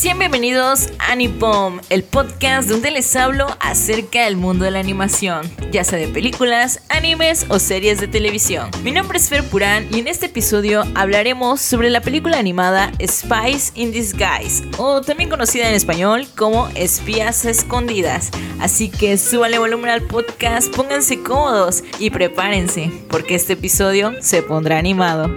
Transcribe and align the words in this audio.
Sean 0.00 0.18
bienvenidos 0.18 0.88
a 0.98 1.14
Nipom, 1.14 1.78
el 1.90 2.04
podcast 2.04 2.70
donde 2.70 2.90
les 2.90 3.14
hablo 3.16 3.48
acerca 3.60 4.24
del 4.24 4.38
mundo 4.38 4.64
de 4.64 4.70
la 4.70 4.78
animación, 4.78 5.42
ya 5.72 5.84
sea 5.84 5.98
de 5.98 6.08
películas, 6.08 6.80
animes 6.88 7.44
o 7.50 7.58
series 7.58 8.00
de 8.00 8.08
televisión. 8.08 8.70
Mi 8.82 8.92
nombre 8.92 9.18
es 9.18 9.28
Fer 9.28 9.44
Purán 9.44 9.86
y 9.90 9.98
en 9.98 10.08
este 10.08 10.24
episodio 10.24 10.84
hablaremos 10.94 11.60
sobre 11.60 11.90
la 11.90 12.00
película 12.00 12.38
animada 12.38 12.90
Spies 12.98 13.72
in 13.74 13.92
Disguise, 13.92 14.64
o 14.78 15.02
también 15.02 15.28
conocida 15.28 15.68
en 15.68 15.74
español 15.74 16.26
como 16.34 16.68
Espías 16.68 17.44
Escondidas. 17.44 18.30
Así 18.58 18.88
que 18.88 19.18
súbanle 19.18 19.58
volumen 19.58 19.90
al 19.90 20.00
podcast, 20.00 20.74
pónganse 20.74 21.22
cómodos 21.22 21.84
y 21.98 22.08
prepárense, 22.08 22.90
porque 23.10 23.34
este 23.34 23.52
episodio 23.52 24.14
se 24.22 24.40
pondrá 24.40 24.78
animado. 24.78 25.28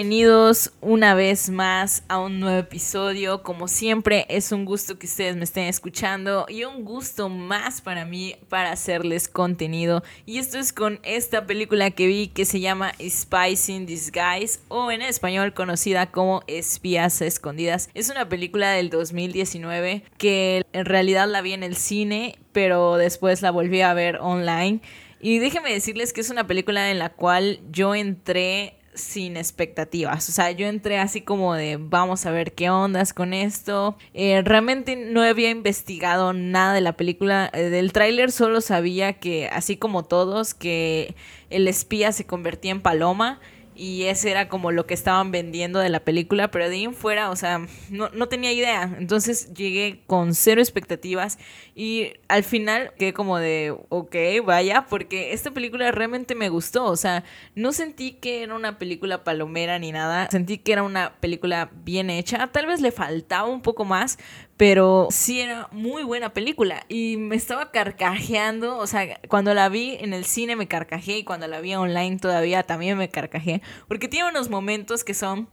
Bienvenidos 0.00 0.72
una 0.80 1.12
vez 1.12 1.50
más 1.50 2.04
a 2.08 2.18
un 2.20 2.40
nuevo 2.40 2.58
episodio. 2.58 3.42
Como 3.42 3.68
siempre, 3.68 4.24
es 4.30 4.50
un 4.50 4.64
gusto 4.64 4.98
que 4.98 5.06
ustedes 5.06 5.36
me 5.36 5.44
estén 5.44 5.66
escuchando 5.66 6.46
y 6.48 6.64
un 6.64 6.86
gusto 6.86 7.28
más 7.28 7.82
para 7.82 8.06
mí 8.06 8.34
para 8.48 8.72
hacerles 8.72 9.28
contenido. 9.28 10.02
Y 10.24 10.38
esto 10.38 10.58
es 10.58 10.72
con 10.72 11.00
esta 11.02 11.44
película 11.44 11.90
que 11.90 12.06
vi 12.06 12.28
que 12.28 12.46
se 12.46 12.60
llama 12.60 12.94
Spice 12.98 13.72
in 13.72 13.84
Disguise 13.84 14.60
o 14.68 14.90
en 14.90 15.02
español 15.02 15.52
conocida 15.52 16.10
como 16.10 16.40
Espías 16.46 17.20
Escondidas. 17.20 17.90
Es 17.92 18.08
una 18.08 18.26
película 18.26 18.70
del 18.70 18.88
2019 18.88 20.04
que 20.16 20.62
en 20.72 20.86
realidad 20.86 21.28
la 21.28 21.42
vi 21.42 21.52
en 21.52 21.62
el 21.62 21.76
cine, 21.76 22.38
pero 22.52 22.96
después 22.96 23.42
la 23.42 23.50
volví 23.50 23.82
a 23.82 23.92
ver 23.92 24.16
online. 24.22 24.80
Y 25.20 25.40
déjenme 25.40 25.70
decirles 25.70 26.14
que 26.14 26.22
es 26.22 26.30
una 26.30 26.46
película 26.46 26.90
en 26.90 26.98
la 26.98 27.10
cual 27.10 27.60
yo 27.70 27.94
entré 27.94 28.79
sin 29.00 29.36
expectativas. 29.36 30.28
O 30.28 30.32
sea, 30.32 30.50
yo 30.50 30.66
entré 30.66 30.98
así 30.98 31.20
como 31.20 31.54
de 31.54 31.78
vamos 31.78 32.26
a 32.26 32.30
ver 32.30 32.52
qué 32.52 32.70
ondas 32.70 33.12
con 33.12 33.32
esto. 33.32 33.96
Eh, 34.14 34.42
realmente 34.44 34.96
no 34.96 35.22
había 35.22 35.50
investigado 35.50 36.32
nada 36.32 36.74
de 36.74 36.80
la 36.80 36.96
película. 36.96 37.50
Eh, 37.52 37.70
del 37.70 37.92
tráiler 37.92 38.32
solo 38.32 38.60
sabía 38.60 39.14
que, 39.14 39.48
así 39.48 39.76
como 39.76 40.04
todos, 40.04 40.54
que 40.54 41.14
el 41.50 41.68
espía 41.68 42.12
se 42.12 42.26
convertía 42.26 42.72
en 42.72 42.80
paloma 42.80 43.40
y 43.80 44.04
ese 44.04 44.30
era 44.30 44.50
como 44.50 44.72
lo 44.72 44.84
que 44.84 44.92
estaban 44.92 45.30
vendiendo 45.30 45.78
de 45.78 45.88
la 45.88 46.00
película, 46.00 46.50
pero 46.50 46.68
de 46.68 46.74
ahí 46.74 46.84
en 46.84 46.92
fuera, 46.92 47.30
o 47.30 47.36
sea, 47.36 47.66
no, 47.88 48.10
no, 48.10 48.28
tenía 48.28 48.52
idea. 48.52 48.94
Entonces 48.98 49.54
llegué 49.54 50.02
con 50.06 50.34
cero 50.34 50.60
expectativas 50.60 51.38
y 51.74 52.12
al 52.28 52.44
final 52.44 52.92
quedé 52.98 53.14
como 53.14 53.38
de, 53.38 53.74
ok, 53.88 54.14
vaya, 54.44 54.84
porque 54.84 55.32
esta 55.32 55.50
película 55.52 55.90
realmente 55.92 56.34
me 56.34 56.50
gustó, 56.50 56.84
o 56.84 56.96
sea, 56.96 57.24
no 57.54 57.72
sentí 57.72 58.12
que 58.12 58.42
era 58.42 58.54
una 58.54 58.78
película 58.78 59.24
palomera 59.24 59.78
ni 59.78 59.92
nada, 59.92 60.28
sentí 60.30 60.58
que 60.58 60.72
era 60.72 60.82
una 60.82 61.14
película 61.18 61.70
bien 61.82 62.10
hecha, 62.10 62.48
tal 62.48 62.66
vez 62.66 62.82
le 62.82 62.92
faltaba 62.92 63.48
un 63.48 63.62
poco 63.62 63.86
más, 63.86 64.18
pero 64.60 65.08
sí 65.10 65.40
era 65.40 65.68
muy 65.72 66.02
buena 66.02 66.34
película 66.34 66.84
y 66.86 67.16
me 67.16 67.34
estaba 67.34 67.70
carcajeando, 67.70 68.76
o 68.76 68.86
sea, 68.86 69.18
cuando 69.26 69.54
la 69.54 69.70
vi 69.70 69.96
en 69.98 70.12
el 70.12 70.26
cine 70.26 70.54
me 70.54 70.68
carcajeé 70.68 71.16
y 71.16 71.24
cuando 71.24 71.48
la 71.48 71.62
vi 71.62 71.74
online 71.74 72.18
todavía 72.18 72.62
también 72.62 72.98
me 72.98 73.08
carcajeé, 73.08 73.62
porque 73.88 74.06
tiene 74.06 74.28
unos 74.28 74.50
momentos 74.50 75.02
que 75.02 75.14
son 75.14 75.48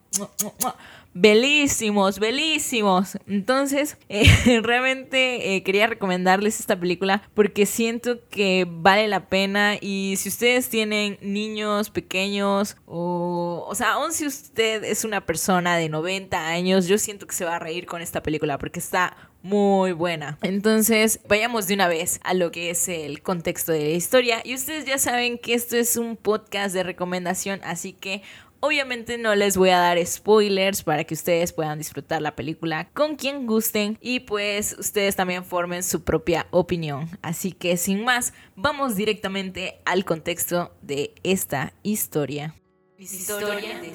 belísimos, 1.20 2.20
belísimos. 2.20 3.18
Entonces, 3.28 3.98
eh, 4.10 4.62
realmente 4.62 5.56
eh, 5.56 5.64
quería 5.64 5.88
recomendarles 5.88 6.60
esta 6.60 6.80
película 6.80 7.24
porque 7.34 7.66
siento 7.66 8.20
que 8.30 8.68
vale 8.70 9.08
la 9.08 9.28
pena 9.28 9.76
y 9.80 10.16
si 10.18 10.30
ustedes 10.30 10.70
tienen 10.70 11.18
niños 11.22 11.90
pequeños 11.90 12.78
o, 12.86 13.66
o 13.68 13.76
sea, 13.76 13.94
aun 13.94 14.14
si 14.14 14.26
usted 14.26 14.84
es 14.84 15.04
una 15.04 15.26
persona 15.26 15.78
de 15.78 15.90
90 15.90 16.48
años, 16.48 16.88
yo 16.88 16.98
siento 16.98 17.28
que 17.28 17.36
se 17.36 17.46
va 17.46 17.56
a 17.56 17.60
reír 17.60 17.86
con 17.86 18.02
esta 18.02 18.22
película 18.22 18.58
porque 18.58 18.80
está 18.80 19.16
muy 19.44 19.94
buena. 19.94 20.38
Entonces, 20.42 21.22
vayamos 21.28 21.68
de 21.68 21.76
una 21.76 21.88
vez 21.88 22.20
a 22.24 22.34
lo 22.34 22.52
que 22.52 22.70
es 22.70 22.90
el 22.90 23.22
contexto 23.22 23.72
de 23.72 23.80
la 23.80 23.90
historia. 23.90 24.42
Y 24.44 24.54
ustedes 24.56 24.86
ya 24.86 24.98
saben 24.98 25.38
que 25.38 25.54
esto 25.54 25.78
es 25.78 25.96
un 25.96 26.18
podcast 26.18 26.74
de 26.74 26.84
recomendación, 26.84 27.62
así 27.64 27.94
que 27.94 28.24
Obviamente 28.60 29.18
no 29.18 29.36
les 29.36 29.56
voy 29.56 29.70
a 29.70 29.78
dar 29.78 30.04
spoilers 30.06 30.84
para 30.84 31.04
que 31.04 31.14
ustedes 31.14 31.54
puedan 31.54 31.78
disfrutar 31.78 32.22
la 32.22 32.36
película 32.36 32.90
con 32.94 33.16
quien 33.16 33.46
gusten 33.46 33.98
y 34.02 34.22
pues 34.22 34.76
ustedes 34.80 35.16
también 35.16 35.46
formen 35.46 35.84
su 35.84 36.04
propia 36.04 36.48
opinión. 36.52 37.08
Así 37.22 37.52
que 37.52 37.78
sin 37.78 38.04
más, 38.04 38.34
vamos 38.56 38.96
directamente 38.96 39.80
al 39.86 40.06
contexto 40.06 40.76
de 40.82 41.14
esta 41.24 41.74
historia. 41.84 42.56
Historia 42.98 43.80
de. 43.80 43.92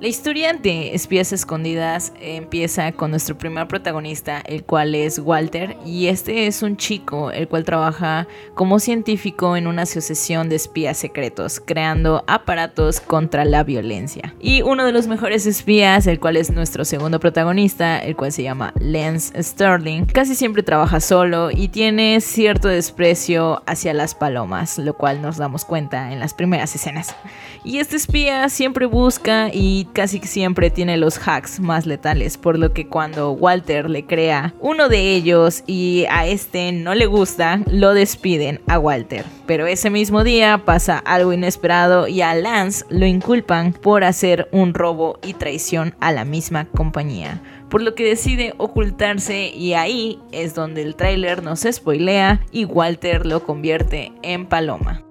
La 0.00 0.06
historia 0.06 0.52
de 0.52 0.94
Espías 0.94 1.32
Escondidas 1.32 2.12
empieza 2.20 2.92
con 2.92 3.10
nuestro 3.10 3.36
primer 3.36 3.66
protagonista, 3.66 4.38
el 4.38 4.62
cual 4.62 4.94
es 4.94 5.18
Walter, 5.18 5.76
y 5.84 6.06
este 6.06 6.46
es 6.46 6.62
un 6.62 6.76
chico 6.76 7.32
el 7.32 7.48
cual 7.48 7.64
trabaja 7.64 8.28
como 8.54 8.78
científico 8.78 9.56
en 9.56 9.66
una 9.66 9.82
asociación 9.82 10.48
de 10.48 10.54
espías 10.54 10.98
secretos, 10.98 11.58
creando 11.58 12.22
aparatos 12.28 13.00
contra 13.00 13.44
la 13.44 13.64
violencia. 13.64 14.36
Y 14.38 14.62
uno 14.62 14.86
de 14.86 14.92
los 14.92 15.08
mejores 15.08 15.46
espías, 15.46 16.06
el 16.06 16.20
cual 16.20 16.36
es 16.36 16.52
nuestro 16.52 16.84
segundo 16.84 17.18
protagonista, 17.18 17.98
el 17.98 18.14
cual 18.14 18.30
se 18.30 18.44
llama 18.44 18.72
Lance 18.78 19.42
Sterling, 19.42 20.04
casi 20.04 20.36
siempre 20.36 20.62
trabaja 20.62 21.00
solo 21.00 21.50
y 21.50 21.66
tiene 21.66 22.20
cierto 22.20 22.68
desprecio 22.68 23.64
hacia 23.66 23.94
las 23.94 24.14
palomas, 24.14 24.78
lo 24.78 24.96
cual 24.96 25.20
nos 25.22 25.38
damos 25.38 25.64
cuenta 25.64 26.12
en 26.12 26.20
las 26.20 26.34
primeras 26.34 26.72
escenas. 26.76 27.16
Y 27.64 27.78
este 27.78 27.96
espía 27.96 28.48
siempre 28.48 28.86
busca 28.86 29.50
y 29.52 29.87
casi 29.92 30.18
siempre 30.20 30.70
tiene 30.70 30.96
los 30.96 31.18
hacks 31.26 31.60
más 31.60 31.86
letales, 31.86 32.38
por 32.38 32.58
lo 32.58 32.72
que 32.72 32.86
cuando 32.86 33.32
Walter 33.32 33.88
le 33.88 34.04
crea 34.04 34.54
uno 34.60 34.88
de 34.88 35.14
ellos 35.14 35.64
y 35.66 36.06
a 36.10 36.26
este 36.26 36.72
no 36.72 36.94
le 36.94 37.06
gusta, 37.06 37.60
lo 37.70 37.94
despiden 37.94 38.60
a 38.66 38.78
Walter. 38.78 39.24
Pero 39.46 39.66
ese 39.66 39.90
mismo 39.90 40.24
día 40.24 40.62
pasa 40.64 40.98
algo 40.98 41.32
inesperado 41.32 42.08
y 42.08 42.22
a 42.22 42.34
Lance 42.34 42.84
lo 42.90 43.06
inculpan 43.06 43.72
por 43.72 44.04
hacer 44.04 44.48
un 44.52 44.74
robo 44.74 45.18
y 45.22 45.34
traición 45.34 45.94
a 46.00 46.12
la 46.12 46.24
misma 46.24 46.66
compañía 46.66 47.42
por 47.68 47.82
lo 47.82 47.94
que 47.94 48.04
decide 48.04 48.54
ocultarse 48.56 49.48
y 49.48 49.74
ahí 49.74 50.18
es 50.32 50.54
donde 50.54 50.82
el 50.82 50.96
tráiler 50.96 51.42
nos 51.42 51.66
spoilea 51.70 52.40
y 52.50 52.64
Walter 52.64 53.26
lo 53.26 53.44
convierte 53.44 54.12
en 54.22 54.46
paloma. 54.46 55.07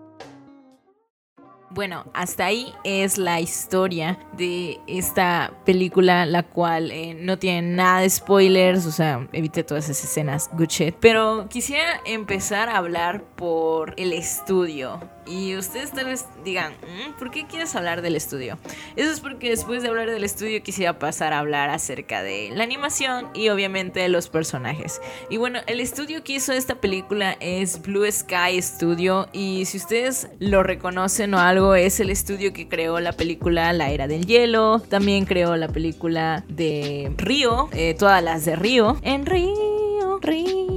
Bueno, 1.78 2.06
hasta 2.16 2.46
ahí 2.48 2.74
es 2.84 3.20
la 3.20 3.40
historia 3.40 4.18
de 4.36 4.80
esta 4.88 5.54
película, 5.64 6.26
la 6.26 6.42
cual 6.42 6.90
eh, 6.90 7.14
no 7.14 7.38
tiene 7.38 7.62
nada 7.76 8.00
de 8.00 8.10
spoilers, 8.10 8.88
o 8.88 8.92
sea, 8.92 9.28
evite 9.32 9.64
todas 9.64 9.88
esas 9.88 10.04
escenas, 10.04 10.50
good 10.54 10.70
shit. 10.70 10.96
Pero 11.00 11.46
quisiera 11.52 12.02
empezar 12.04 12.68
a 12.70 12.78
hablar 12.78 13.26
por 13.36 13.94
el 13.98 14.12
estudio. 14.12 15.00
Y 15.28 15.58
ustedes 15.58 15.92
tal 15.92 16.06
vez 16.06 16.26
digan, 16.46 16.72
mm, 16.72 17.20
¿por 17.20 17.32
qué 17.32 17.46
quieres 17.46 17.76
hablar 17.76 18.02
del 18.02 18.16
estudio? 18.16 18.58
Eso 18.96 19.12
es 19.12 19.20
porque 19.20 19.50
después 19.50 19.84
de 19.84 19.90
hablar 19.90 20.10
del 20.10 20.24
estudio 20.24 20.64
quisiera 20.64 21.00
pasar 21.00 21.34
a 21.34 21.40
hablar 21.40 21.70
acerca 21.70 22.24
de 22.24 22.50
la 22.54 22.64
animación 22.64 23.28
y 23.34 23.50
obviamente 23.50 24.00
de 24.00 24.08
los 24.08 24.30
personajes. 24.30 25.02
Y 25.30 25.38
bueno, 25.38 25.60
el 25.68 25.82
estudio 25.82 26.24
que 26.24 26.34
hizo 26.34 26.54
esta 26.54 26.76
película 26.76 27.36
es 27.42 27.82
Blue 27.82 28.10
Sky 28.10 28.62
Studio 28.62 29.28
y 29.34 29.66
si 29.66 29.78
ustedes 29.78 30.30
lo 30.40 30.64
reconocen 30.64 31.34
o 31.34 31.40
algo, 31.40 31.67
es 31.76 32.00
el 32.00 32.10
estudio 32.10 32.54
que 32.54 32.68
creó 32.68 33.00
la 33.00 33.14
película 33.14 33.74
La 33.74 33.90
Era 33.92 34.08
del 34.08 34.26
Hielo, 34.26 34.80
también 34.80 35.26
creó 35.26 35.56
la 35.56 35.68
película 35.68 36.44
de 36.48 37.12
Río, 37.18 37.70
eh, 37.74 37.96
todas 37.98 38.24
las 38.24 38.46
de 38.46 38.56
Río. 38.56 38.98
En 39.02 39.26
Río, 39.26 40.20
Río 40.22 40.77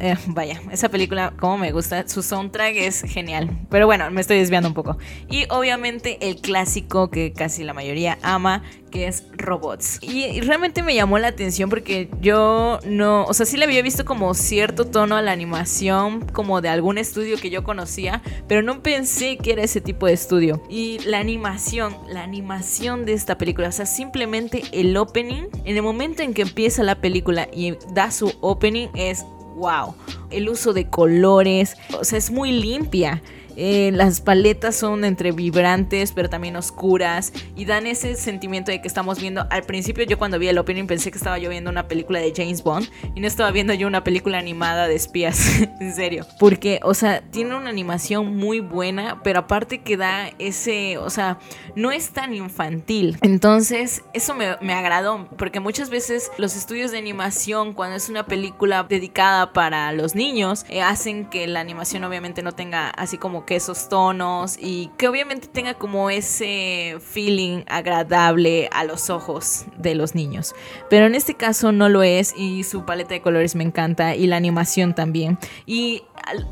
eh, 0.00 0.16
vaya, 0.26 0.60
esa 0.70 0.88
película 0.88 1.32
como 1.38 1.58
me 1.58 1.72
gusta, 1.72 2.06
su 2.08 2.22
soundtrack 2.22 2.76
es 2.76 3.02
genial. 3.02 3.50
Pero 3.70 3.86
bueno, 3.86 4.10
me 4.10 4.20
estoy 4.20 4.38
desviando 4.38 4.68
un 4.68 4.74
poco. 4.74 4.98
Y 5.28 5.46
obviamente 5.50 6.18
el 6.20 6.36
clásico 6.40 7.10
que 7.10 7.32
casi 7.32 7.64
la 7.64 7.74
mayoría 7.74 8.18
ama, 8.22 8.62
que 8.90 9.06
es 9.06 9.24
Robots. 9.36 9.98
Y, 10.02 10.40
realmente 10.40 10.82
me 10.82 10.94
llamó 10.94 11.18
la 11.18 11.28
atención 11.28 11.70
porque 11.70 12.08
yo 12.20 12.78
no, 12.86 13.24
o 13.24 13.34
sea, 13.34 13.46
sí 13.46 13.56
le 13.56 13.64
había 13.64 13.82
visto 13.82 14.04
como 14.04 14.32
cierto 14.34 14.86
tono 14.86 15.16
a 15.16 15.22
la 15.22 15.32
animación, 15.32 16.20
como 16.32 16.60
de 16.60 16.68
algún 16.68 16.98
estudio 16.98 17.36
que 17.36 17.50
yo 17.50 17.64
conocía, 17.64 18.22
pero 18.46 18.62
no 18.62 18.82
pensé 18.82 19.36
que 19.36 19.52
era 19.52 19.62
ese 19.62 19.80
tipo 19.80 20.06
de 20.06 20.12
estudio. 20.14 20.62
Y 20.68 20.98
la 21.00 21.18
animación, 21.18 21.96
la 22.08 22.22
animación 22.22 23.04
de 23.04 23.12
esta 23.12 23.38
película, 23.38 23.68
o 23.68 23.72
sea, 23.72 23.86
simplemente 23.86 24.62
el 24.72 24.96
opening, 24.96 25.44
en 25.64 25.76
el 25.76 25.82
momento 25.82 26.22
en 26.22 26.34
que 26.34 26.42
empieza 26.42 26.82
la 26.82 27.00
película 27.00 27.48
y 27.52 27.76
da 27.92 28.10
su 28.10 28.32
opening 28.40 28.88
es 28.94 29.24
wow. 29.58 29.94
El 30.30 30.48
uso 30.48 30.72
de 30.72 30.88
colores, 30.88 31.76
o 31.98 32.04
sea, 32.04 32.18
es 32.18 32.30
muy 32.30 32.52
limpia. 32.52 33.22
Eh, 33.60 33.90
las 33.92 34.20
paletas 34.20 34.76
son 34.76 35.04
entre 35.04 35.32
vibrantes, 35.32 36.12
pero 36.12 36.30
también 36.30 36.54
oscuras. 36.54 37.32
Y 37.56 37.64
dan 37.64 37.88
ese 37.88 38.14
sentimiento 38.14 38.70
de 38.70 38.80
que 38.80 38.86
estamos 38.86 39.20
viendo. 39.20 39.48
Al 39.50 39.64
principio, 39.64 40.04
yo 40.04 40.16
cuando 40.16 40.38
vi 40.38 40.46
el 40.46 40.58
opening 40.58 40.86
pensé 40.86 41.10
que 41.10 41.18
estaba 41.18 41.38
yo 41.38 41.50
viendo 41.50 41.68
una 41.68 41.88
película 41.88 42.20
de 42.20 42.32
James 42.34 42.62
Bond. 42.62 42.88
Y 43.16 43.20
no 43.20 43.26
estaba 43.26 43.50
viendo 43.50 43.74
yo 43.74 43.88
una 43.88 44.04
película 44.04 44.38
animada 44.38 44.86
de 44.86 44.94
espías. 44.94 45.60
en 45.80 45.92
serio. 45.92 46.24
Porque, 46.38 46.78
o 46.84 46.94
sea, 46.94 47.20
tiene 47.20 47.56
una 47.56 47.68
animación 47.68 48.36
muy 48.36 48.60
buena. 48.60 49.20
Pero 49.24 49.40
aparte 49.40 49.82
que 49.82 49.96
da 49.96 50.30
ese. 50.38 50.96
O 50.98 51.10
sea, 51.10 51.40
no 51.74 51.90
es 51.90 52.10
tan 52.10 52.34
infantil. 52.34 53.18
Entonces, 53.22 54.04
eso 54.14 54.36
me, 54.36 54.56
me 54.60 54.72
agradó. 54.72 55.28
Porque 55.36 55.58
muchas 55.58 55.90
veces 55.90 56.30
los 56.38 56.54
estudios 56.54 56.92
de 56.92 56.98
animación, 56.98 57.72
cuando 57.72 57.96
es 57.96 58.08
una 58.08 58.24
película 58.24 58.84
dedicada 58.84 59.52
para 59.52 59.90
los 59.90 60.14
niños, 60.14 60.64
eh, 60.68 60.80
hacen 60.80 61.24
que 61.24 61.48
la 61.48 61.58
animación 61.58 62.04
obviamente 62.04 62.42
no 62.42 62.52
tenga 62.52 62.90
así 62.90 63.18
como 63.18 63.47
que 63.48 63.56
esos 63.56 63.88
tonos 63.88 64.58
y 64.60 64.90
que 64.98 65.08
obviamente 65.08 65.48
tenga 65.48 65.72
como 65.72 66.10
ese 66.10 66.98
feeling 67.00 67.62
agradable 67.66 68.68
a 68.72 68.84
los 68.84 69.08
ojos 69.08 69.64
de 69.78 69.94
los 69.94 70.14
niños. 70.14 70.54
Pero 70.90 71.06
en 71.06 71.14
este 71.14 71.32
caso 71.32 71.72
no 71.72 71.88
lo 71.88 72.02
es 72.02 72.34
y 72.36 72.62
su 72.64 72.84
paleta 72.84 73.14
de 73.14 73.22
colores 73.22 73.54
me 73.54 73.64
encanta 73.64 74.14
y 74.14 74.26
la 74.26 74.36
animación 74.36 74.94
también. 74.94 75.38
Y 75.64 76.02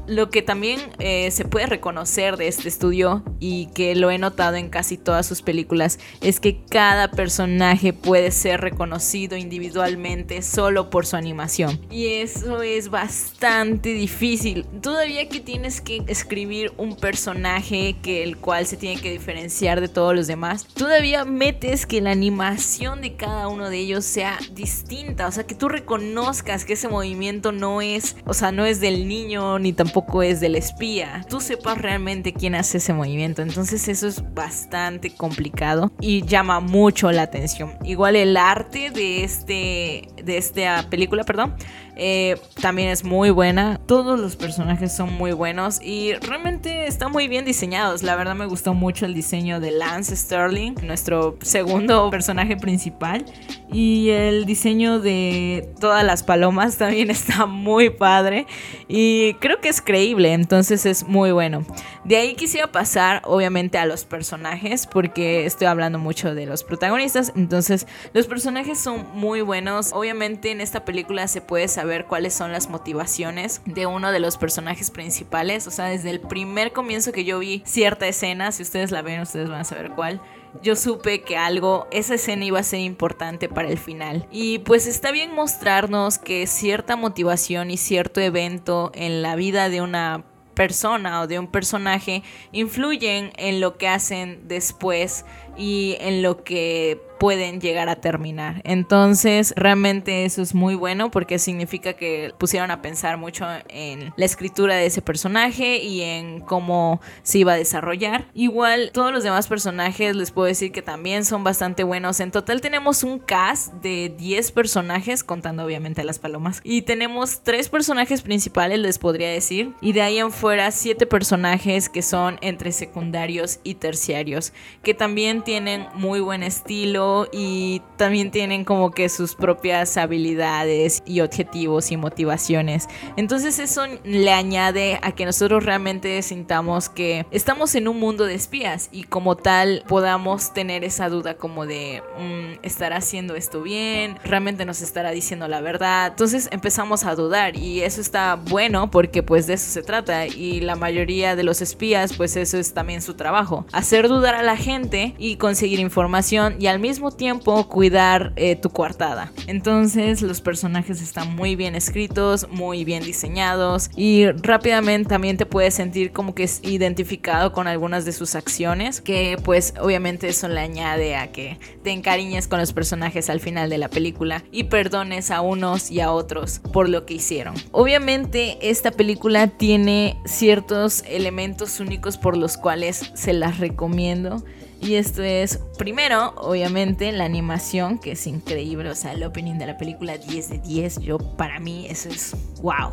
lo 0.06 0.30
que 0.30 0.40
también 0.40 0.80
eh, 0.98 1.30
se 1.32 1.44
puede 1.44 1.66
reconocer 1.66 2.38
de 2.38 2.48
este 2.48 2.68
estudio 2.68 3.22
y 3.40 3.66
que 3.74 3.94
lo 3.94 4.10
he 4.10 4.16
notado 4.16 4.56
en 4.56 4.70
casi 4.70 4.96
todas 4.96 5.26
sus 5.26 5.42
películas 5.42 5.98
es 6.22 6.40
que 6.40 6.62
cada 6.70 7.10
personaje 7.10 7.92
puede 7.92 8.30
ser 8.30 8.62
reconocido 8.62 9.36
individualmente 9.36 10.40
solo 10.40 10.88
por 10.88 11.04
su 11.04 11.16
animación. 11.16 11.78
Y 11.90 12.06
eso 12.06 12.62
es 12.62 12.88
bastante 12.88 13.90
difícil. 13.90 14.64
Todavía 14.80 15.28
que 15.28 15.40
tienes 15.40 15.82
que 15.82 16.02
escribir 16.06 16.72
un 16.78 16.85
personaje 16.94 17.96
que 18.02 18.22
el 18.22 18.36
cual 18.36 18.66
se 18.66 18.76
tiene 18.76 19.00
que 19.00 19.10
diferenciar 19.10 19.80
de 19.80 19.88
todos 19.88 20.14
los 20.14 20.26
demás, 20.26 20.66
todavía 20.74 21.24
metes 21.24 21.86
que 21.86 22.00
la 22.00 22.10
animación 22.10 23.00
de 23.00 23.16
cada 23.16 23.48
uno 23.48 23.70
de 23.70 23.78
ellos 23.78 24.04
sea 24.04 24.38
distinta, 24.52 25.26
o 25.26 25.32
sea, 25.32 25.44
que 25.44 25.54
tú 25.54 25.68
reconozcas 25.68 26.64
que 26.64 26.74
ese 26.74 26.88
movimiento 26.88 27.52
no 27.52 27.82
es, 27.82 28.16
o 28.24 28.34
sea, 28.34 28.52
no 28.52 28.64
es 28.64 28.80
del 28.80 29.08
niño 29.08 29.58
ni 29.58 29.72
tampoco 29.72 30.22
es 30.22 30.40
del 30.40 30.54
espía. 30.54 31.24
Tú 31.28 31.40
sepas 31.40 31.78
realmente 31.78 32.32
quién 32.32 32.54
hace 32.54 32.78
ese 32.78 32.92
movimiento. 32.92 33.42
Entonces 33.42 33.88
eso 33.88 34.06
es 34.06 34.22
bastante 34.34 35.10
complicado 35.10 35.92
y 36.00 36.24
llama 36.26 36.60
mucho 36.60 37.10
la 37.12 37.22
atención. 37.22 37.72
Igual 37.84 38.16
el 38.16 38.36
arte 38.36 38.90
de 38.90 39.24
este 39.24 40.08
de 40.22 40.38
esta 40.38 40.86
película, 40.90 41.24
perdón, 41.24 41.54
eh, 41.98 42.38
también 42.60 42.90
es 42.90 43.04
muy 43.04 43.30
buena. 43.30 43.80
Todos 43.86 44.20
los 44.20 44.36
personajes 44.36 44.94
son 44.94 45.14
muy 45.14 45.32
buenos 45.32 45.80
y 45.80 46.12
realmente 46.14 46.86
están 46.86 47.10
muy 47.10 47.26
bien 47.26 47.46
diseñados. 47.46 48.02
La 48.02 48.16
verdad 48.16 48.34
me 48.34 48.44
gustó 48.44 48.74
mucho 48.74 49.06
el 49.06 49.14
diseño 49.14 49.60
de 49.60 49.70
Lance 49.70 50.14
Sterling, 50.14 50.74
nuestro 50.82 51.38
segundo 51.40 52.10
personaje 52.10 52.56
principal. 52.56 53.24
Y 53.72 54.10
el 54.10 54.44
diseño 54.44 55.00
de 55.00 55.70
todas 55.80 56.04
las 56.04 56.22
palomas 56.22 56.76
también 56.78 57.10
está 57.10 57.46
muy 57.46 57.88
padre. 57.88 58.46
Y 58.88 59.34
creo 59.34 59.60
que 59.62 59.70
es 59.70 59.80
creíble, 59.80 60.34
entonces 60.34 60.84
es 60.84 61.08
muy 61.08 61.32
bueno. 61.32 61.64
De 62.04 62.16
ahí 62.16 62.34
quisiera 62.34 62.70
pasar 62.70 63.22
obviamente 63.24 63.78
a 63.78 63.86
los 63.86 64.04
personajes 64.04 64.86
porque 64.86 65.46
estoy 65.46 65.66
hablando 65.66 65.98
mucho 65.98 66.34
de 66.34 66.44
los 66.44 66.62
protagonistas. 66.62 67.32
Entonces 67.34 67.86
los 68.12 68.26
personajes 68.26 68.78
son 68.78 69.06
muy 69.14 69.40
buenos. 69.40 69.92
Obviamente 69.94 70.50
en 70.50 70.60
esta 70.60 70.84
película 70.84 71.26
se 71.26 71.40
puede 71.40 71.68
saber 71.68 71.85
ver 71.86 72.06
cuáles 72.06 72.34
son 72.34 72.52
las 72.52 72.68
motivaciones 72.68 73.62
de 73.64 73.86
uno 73.86 74.12
de 74.12 74.20
los 74.20 74.36
personajes 74.36 74.90
principales. 74.90 75.66
O 75.66 75.70
sea, 75.70 75.86
desde 75.86 76.10
el 76.10 76.20
primer 76.20 76.72
comienzo 76.72 77.12
que 77.12 77.24
yo 77.24 77.38
vi 77.38 77.62
cierta 77.64 78.06
escena, 78.06 78.52
si 78.52 78.62
ustedes 78.62 78.90
la 78.90 79.02
ven, 79.02 79.20
ustedes 79.20 79.48
van 79.48 79.60
a 79.60 79.64
saber 79.64 79.92
cuál 79.92 80.20
yo 80.62 80.76
supe 80.76 81.22
que 81.22 81.36
algo, 81.36 81.86
esa 81.90 82.14
escena 82.14 82.44
iba 82.44 82.58
a 82.58 82.62
ser 82.62 82.80
importante 82.80 83.48
para 83.48 83.68
el 83.68 83.78
final. 83.78 84.26
Y 84.30 84.58
pues 84.60 84.86
está 84.86 85.10
bien 85.10 85.34
mostrarnos 85.34 86.18
que 86.18 86.46
cierta 86.46 86.96
motivación 86.96 87.70
y 87.70 87.76
cierto 87.76 88.20
evento 88.20 88.90
en 88.94 89.22
la 89.22 89.36
vida 89.36 89.68
de 89.68 89.80
una 89.82 90.24
persona 90.54 91.20
o 91.20 91.26
de 91.26 91.38
un 91.38 91.46
personaje 91.48 92.22
influyen 92.50 93.30
en 93.36 93.60
lo 93.60 93.76
que 93.76 93.88
hacen 93.88 94.48
después 94.48 95.26
y 95.56 95.96
en 96.00 96.22
lo 96.22 96.44
que 96.44 97.00
pueden 97.18 97.60
llegar 97.60 97.88
a 97.88 97.96
terminar. 97.96 98.60
Entonces, 98.64 99.54
realmente 99.56 100.24
eso 100.24 100.42
es 100.42 100.54
muy 100.54 100.74
bueno 100.74 101.10
porque 101.10 101.38
significa 101.38 101.94
que 101.94 102.32
pusieron 102.36 102.70
a 102.70 102.82
pensar 102.82 103.16
mucho 103.16 103.46
en 103.68 104.12
la 104.16 104.24
escritura 104.24 104.74
de 104.74 104.86
ese 104.86 105.02
personaje 105.02 105.78
y 105.78 106.02
en 106.02 106.40
cómo 106.40 107.00
se 107.22 107.38
iba 107.38 107.54
a 107.54 107.56
desarrollar. 107.56 108.26
Igual, 108.34 108.90
todos 108.92 109.12
los 109.12 109.24
demás 109.24 109.48
personajes 109.48 110.14
les 110.14 110.30
puedo 110.30 110.46
decir 110.46 110.72
que 110.72 110.82
también 110.82 111.24
son 111.24 111.42
bastante 111.42 111.84
buenos. 111.84 112.20
En 112.20 112.30
total 112.30 112.60
tenemos 112.60 113.02
un 113.02 113.18
cast 113.18 113.72
de 113.74 114.14
10 114.16 114.52
personajes, 114.52 115.24
contando 115.24 115.64
obviamente 115.64 116.02
a 116.02 116.04
las 116.04 116.18
palomas. 116.18 116.60
Y 116.64 116.82
tenemos 116.82 117.40
3 117.42 117.68
personajes 117.70 118.22
principales, 118.22 118.78
les 118.78 118.98
podría 118.98 119.30
decir. 119.30 119.72
Y 119.80 119.92
de 119.92 120.02
ahí 120.02 120.18
en 120.18 120.32
fuera, 120.32 120.70
7 120.70 121.06
personajes 121.06 121.88
que 121.88 122.02
son 122.02 122.38
entre 122.42 122.72
secundarios 122.72 123.60
y 123.64 123.76
terciarios, 123.76 124.52
que 124.82 124.92
también 124.92 125.42
tienen 125.46 125.86
muy 125.94 126.18
buen 126.18 126.42
estilo 126.42 127.28
y 127.32 127.80
también 127.96 128.32
tienen 128.32 128.64
como 128.64 128.90
que 128.90 129.08
sus 129.08 129.36
propias 129.36 129.96
habilidades 129.96 131.04
y 131.06 131.20
objetivos 131.20 131.92
y 131.92 131.96
motivaciones. 131.96 132.88
Entonces 133.16 133.60
eso 133.60 133.84
le 134.02 134.32
añade 134.32 134.98
a 135.02 135.12
que 135.12 135.24
nosotros 135.24 135.64
realmente 135.64 136.20
sintamos 136.22 136.88
que 136.88 137.26
estamos 137.30 137.76
en 137.76 137.86
un 137.86 138.00
mundo 138.00 138.24
de 138.24 138.34
espías 138.34 138.88
y 138.90 139.04
como 139.04 139.36
tal 139.36 139.84
podamos 139.86 140.52
tener 140.52 140.82
esa 140.82 141.08
duda 141.08 141.36
como 141.36 141.64
de 141.64 142.02
mm, 142.18 142.64
¿estará 142.64 142.96
haciendo 142.96 143.36
esto 143.36 143.62
bien? 143.62 144.18
¿Realmente 144.24 144.64
nos 144.64 144.82
estará 144.82 145.12
diciendo 145.12 145.46
la 145.46 145.60
verdad? 145.60 146.08
Entonces 146.08 146.48
empezamos 146.50 147.04
a 147.04 147.14
dudar 147.14 147.56
y 147.56 147.82
eso 147.82 148.00
está 148.00 148.34
bueno 148.34 148.90
porque 148.90 149.22
pues 149.22 149.46
de 149.46 149.54
eso 149.54 149.70
se 149.70 149.84
trata 149.84 150.26
y 150.26 150.60
la 150.60 150.74
mayoría 150.74 151.36
de 151.36 151.44
los 151.44 151.62
espías 151.62 152.14
pues 152.16 152.36
eso 152.36 152.58
es 152.58 152.74
también 152.74 153.00
su 153.00 153.14
trabajo. 153.14 153.64
Hacer 153.70 154.08
dudar 154.08 154.34
a 154.34 154.42
la 154.42 154.56
gente 154.56 155.14
y 155.18 155.35
conseguir 155.36 155.80
información 155.80 156.56
y 156.58 156.66
al 156.66 156.78
mismo 156.78 157.10
tiempo 157.10 157.68
cuidar 157.68 158.32
eh, 158.36 158.56
tu 158.56 158.70
coartada. 158.70 159.32
Entonces 159.46 160.22
los 160.22 160.40
personajes 160.40 161.00
están 161.00 161.34
muy 161.34 161.56
bien 161.56 161.74
escritos, 161.74 162.48
muy 162.50 162.84
bien 162.84 163.02
diseñados 163.02 163.90
y 163.96 164.26
rápidamente 164.26 165.08
también 165.08 165.36
te 165.36 165.46
puedes 165.46 165.74
sentir 165.74 166.12
como 166.12 166.34
que 166.34 166.44
es 166.44 166.60
identificado 166.62 167.52
con 167.52 167.66
algunas 167.66 168.04
de 168.04 168.12
sus 168.12 168.34
acciones, 168.34 169.00
que 169.00 169.36
pues 169.44 169.74
obviamente 169.80 170.28
eso 170.28 170.48
le 170.48 170.60
añade 170.60 171.16
a 171.16 171.32
que 171.32 171.58
te 171.82 171.90
encariñes 171.90 172.48
con 172.48 172.58
los 172.58 172.72
personajes 172.72 173.30
al 173.30 173.40
final 173.40 173.70
de 173.70 173.78
la 173.78 173.88
película 173.88 174.44
y 174.50 174.64
perdones 174.64 175.30
a 175.30 175.40
unos 175.40 175.90
y 175.90 176.00
a 176.00 176.12
otros 176.12 176.60
por 176.72 176.88
lo 176.88 177.06
que 177.06 177.14
hicieron. 177.14 177.54
Obviamente 177.72 178.58
esta 178.60 178.90
película 178.90 179.48
tiene 179.48 180.18
ciertos 180.24 181.02
elementos 181.08 181.80
únicos 181.80 182.18
por 182.18 182.36
los 182.36 182.56
cuales 182.56 183.10
se 183.14 183.32
las 183.32 183.58
recomiendo. 183.58 184.44
Y 184.80 184.94
esto 184.94 185.22
es, 185.22 185.58
primero, 185.78 186.34
obviamente, 186.36 187.10
la 187.12 187.24
animación, 187.24 187.98
que 187.98 188.12
es 188.12 188.26
increíble. 188.26 188.90
O 188.90 188.94
sea, 188.94 189.12
el 189.12 189.24
opening 189.24 189.54
de 189.54 189.66
la 189.66 189.78
película 189.78 190.18
10 190.18 190.50
de 190.50 190.58
10. 190.58 191.00
Yo, 191.00 191.18
para 191.18 191.58
mí, 191.58 191.86
eso 191.88 192.08
es 192.08 192.34
wow. 192.60 192.90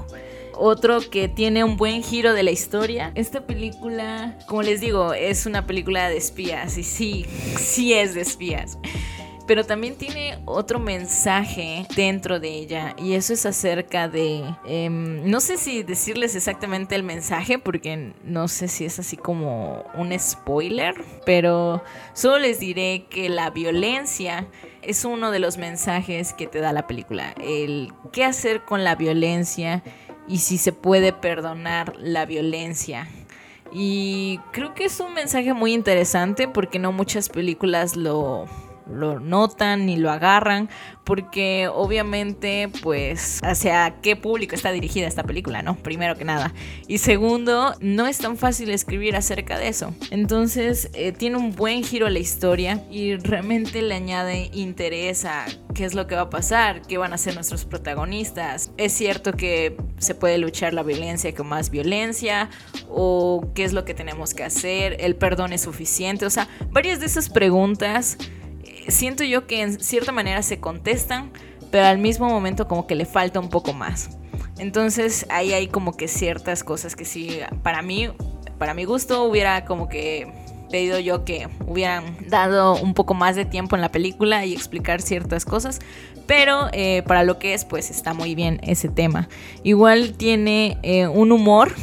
Otro 0.55 0.99
que 1.09 1.27
tiene 1.27 1.63
un 1.63 1.77
buen 1.77 2.03
giro 2.03 2.33
de 2.33 2.43
la 2.43 2.51
historia. 2.51 3.11
Esta 3.15 3.45
película, 3.45 4.37
como 4.47 4.61
les 4.61 4.81
digo, 4.81 5.13
es 5.13 5.45
una 5.45 5.65
película 5.65 6.09
de 6.09 6.17
espías. 6.17 6.77
Y 6.77 6.83
sí, 6.83 7.25
sí 7.57 7.93
es 7.93 8.13
de 8.13 8.21
espías 8.21 8.77
pero 9.45 9.65
también 9.65 9.95
tiene 9.95 10.39
otro 10.45 10.79
mensaje 10.79 11.85
dentro 11.95 12.39
de 12.39 12.49
ella 12.49 12.95
y 12.97 13.13
eso 13.13 13.33
es 13.33 13.45
acerca 13.45 14.07
de, 14.07 14.43
em, 14.65 15.29
no 15.29 15.39
sé 15.41 15.57
si 15.57 15.83
decirles 15.83 16.35
exactamente 16.35 16.95
el 16.95 17.03
mensaje 17.03 17.59
porque 17.59 18.13
no 18.23 18.47
sé 18.47 18.67
si 18.67 18.85
es 18.85 18.99
así 18.99 19.17
como 19.17 19.83
un 19.95 20.17
spoiler, 20.17 20.95
pero 21.25 21.83
solo 22.13 22.39
les 22.39 22.59
diré 22.59 23.05
que 23.09 23.29
la 23.29 23.49
violencia 23.49 24.47
es 24.81 25.05
uno 25.05 25.31
de 25.31 25.39
los 25.39 25.57
mensajes 25.57 26.33
que 26.33 26.47
te 26.47 26.59
da 26.59 26.73
la 26.73 26.87
película, 26.87 27.33
el 27.41 27.91
qué 28.11 28.23
hacer 28.23 28.63
con 28.63 28.83
la 28.83 28.95
violencia 28.95 29.83
y 30.27 30.37
si 30.37 30.57
se 30.57 30.71
puede 30.71 31.11
perdonar 31.11 31.95
la 31.97 32.25
violencia. 32.25 33.07
Y 33.75 34.39
creo 34.51 34.75
que 34.75 34.85
es 34.85 34.99
un 34.99 35.13
mensaje 35.13 35.53
muy 35.53 35.73
interesante 35.73 36.47
porque 36.47 36.77
no 36.77 36.91
muchas 36.91 37.27
películas 37.27 37.95
lo, 37.95 38.45
lo 38.87 39.19
notan 39.19 39.85
ni 39.85 39.97
lo 39.97 40.11
agarran, 40.11 40.69
porque 41.03 41.67
obviamente 41.67 42.69
pues 42.81 43.39
hacia 43.43 43.95
qué 44.01 44.15
público 44.15 44.55
está 44.55 44.71
dirigida 44.71 45.07
esta 45.07 45.23
película, 45.23 45.61
¿no? 45.61 45.75
Primero 45.75 46.15
que 46.15 46.25
nada. 46.25 46.53
Y 46.87 46.99
segundo, 46.99 47.75
no 47.79 48.07
es 48.07 48.17
tan 48.17 48.37
fácil 48.37 48.69
escribir 48.69 49.15
acerca 49.15 49.57
de 49.57 49.67
eso. 49.67 49.93
Entonces 50.11 50.89
eh, 50.93 51.11
tiene 51.11 51.37
un 51.37 51.55
buen 51.55 51.83
giro 51.83 52.07
a 52.07 52.09
la 52.09 52.19
historia 52.19 52.83
y 52.89 53.15
realmente 53.15 53.81
le 53.81 53.95
añade 53.95 54.49
interés 54.53 55.25
a 55.25 55.45
qué 55.73 55.85
es 55.85 55.93
lo 55.93 56.07
que 56.07 56.15
va 56.15 56.21
a 56.21 56.29
pasar, 56.29 56.81
qué 56.83 56.97
van 56.97 57.13
a 57.13 57.17
ser 57.17 57.35
nuestros 57.35 57.65
protagonistas. 57.65 58.71
Es 58.77 58.93
cierto 58.93 59.33
que 59.33 59.77
se 59.97 60.15
puede 60.15 60.37
luchar 60.37 60.73
la 60.73 60.83
violencia 60.83 61.33
con 61.33 61.47
más 61.47 61.69
violencia 61.69 62.49
o 62.89 63.51
qué 63.55 63.63
es 63.63 63.73
lo 63.73 63.85
que 63.85 63.93
tenemos 63.93 64.33
que 64.33 64.43
hacer, 64.43 64.97
el 64.99 65.15
perdón 65.15 65.53
es 65.53 65.61
suficiente, 65.61 66.25
o 66.25 66.29
sea, 66.29 66.47
varias 66.71 66.99
de 66.99 67.07
esas 67.07 67.29
preguntas 67.29 68.17
siento 68.87 69.23
yo 69.23 69.47
que 69.47 69.61
en 69.61 69.79
cierta 69.79 70.11
manera 70.11 70.41
se 70.41 70.59
contestan, 70.59 71.31
pero 71.71 71.85
al 71.85 71.97
mismo 71.97 72.29
momento 72.29 72.67
como 72.67 72.87
que 72.87 72.95
le 72.95 73.05
falta 73.05 73.39
un 73.39 73.49
poco 73.49 73.73
más. 73.73 74.17
Entonces 74.57 75.25
ahí 75.29 75.53
hay 75.53 75.67
como 75.67 75.97
que 75.97 76.07
ciertas 76.07 76.63
cosas 76.63 76.95
que 76.95 77.05
sí, 77.05 77.39
para 77.63 77.81
mí, 77.81 78.09
para 78.57 78.73
mi 78.73 78.85
gusto 78.85 79.23
hubiera 79.23 79.65
como 79.65 79.89
que 79.89 80.31
pedido 80.69 80.99
yo 80.99 81.23
que 81.23 81.47
hubieran 81.67 82.17
dado 82.27 82.75
un 82.75 82.95
poco 82.95 83.13
más 83.13 83.35
de 83.35 83.45
tiempo 83.45 83.75
en 83.75 83.81
la 83.81 83.91
película 83.91 84.43
y 84.43 84.53
explicar 84.53 85.01
ciertas 85.01 85.45
cosas, 85.45 85.79
pero 86.25 86.67
eh, 86.71 87.03
para 87.05 87.23
lo 87.23 87.37
que 87.37 87.53
es, 87.53 87.63
pues 87.63 87.91
está 87.91 88.15
muy 88.15 88.33
bien 88.33 88.59
ese 88.63 88.89
tema. 88.89 89.29
Igual 89.63 90.13
tiene 90.13 90.79
eh, 90.81 91.07
un 91.07 91.31
humor 91.31 91.75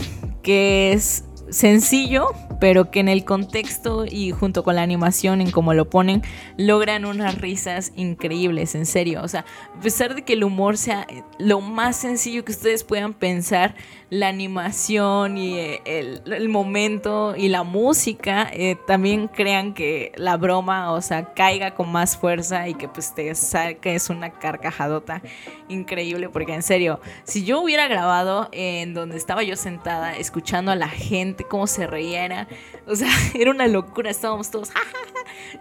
que 0.42 0.92
es 0.92 1.24
sencillo, 1.50 2.28
pero 2.60 2.90
que 2.90 3.00
en 3.00 3.08
el 3.08 3.24
contexto 3.24 4.04
y 4.04 4.30
junto 4.30 4.62
con 4.64 4.76
la 4.76 4.82
animación 4.82 5.40
en 5.40 5.50
cómo 5.50 5.74
lo 5.74 5.88
ponen, 5.90 6.22
logran 6.56 7.04
unas 7.04 7.38
risas 7.40 7.92
increíbles, 7.96 8.74
en 8.74 8.86
serio. 8.86 9.22
O 9.22 9.28
sea, 9.28 9.44
a 9.76 9.80
pesar 9.80 10.14
de 10.14 10.22
que 10.22 10.34
el 10.34 10.44
humor 10.44 10.76
sea 10.76 11.06
lo 11.38 11.60
más 11.60 11.96
sencillo 11.96 12.44
que 12.44 12.52
ustedes 12.52 12.84
puedan 12.84 13.14
pensar, 13.14 13.74
la 14.10 14.26
animación 14.26 15.38
y 15.38 15.56
eh, 15.56 15.82
el, 16.26 16.48
momento 16.48 17.34
y 17.36 17.48
la 17.48 17.62
música 17.62 18.50
eh, 18.52 18.76
también 18.86 19.28
crean 19.28 19.72
que 19.72 20.12
la 20.16 20.36
broma, 20.36 20.92
o 20.92 21.00
sea, 21.00 21.32
caiga 21.32 21.74
con 21.74 21.92
más 21.92 22.16
fuerza 22.16 22.68
y 22.68 22.74
que 22.74 22.88
pues 22.88 23.14
te 23.14 23.30
es 23.30 24.10
una 24.10 24.30
carcajadota 24.30 25.22
increíble, 25.68 26.28
porque 26.28 26.54
en 26.54 26.62
serio, 26.62 27.00
si 27.22 27.44
yo 27.44 27.60
hubiera 27.60 27.86
grabado 27.86 28.48
en 28.52 28.94
donde 28.94 29.16
estaba 29.16 29.44
yo 29.44 29.54
sentada 29.54 30.16
escuchando 30.16 30.72
a 30.72 30.76
la 30.76 30.88
gente 30.88 31.39
cómo 31.44 31.66
se 31.66 31.86
reía, 31.86 32.48
o 32.86 32.96
sea, 32.96 33.08
era 33.34 33.50
una 33.50 33.68
locura, 33.68 34.10
estábamos 34.10 34.50
todos, 34.50 34.70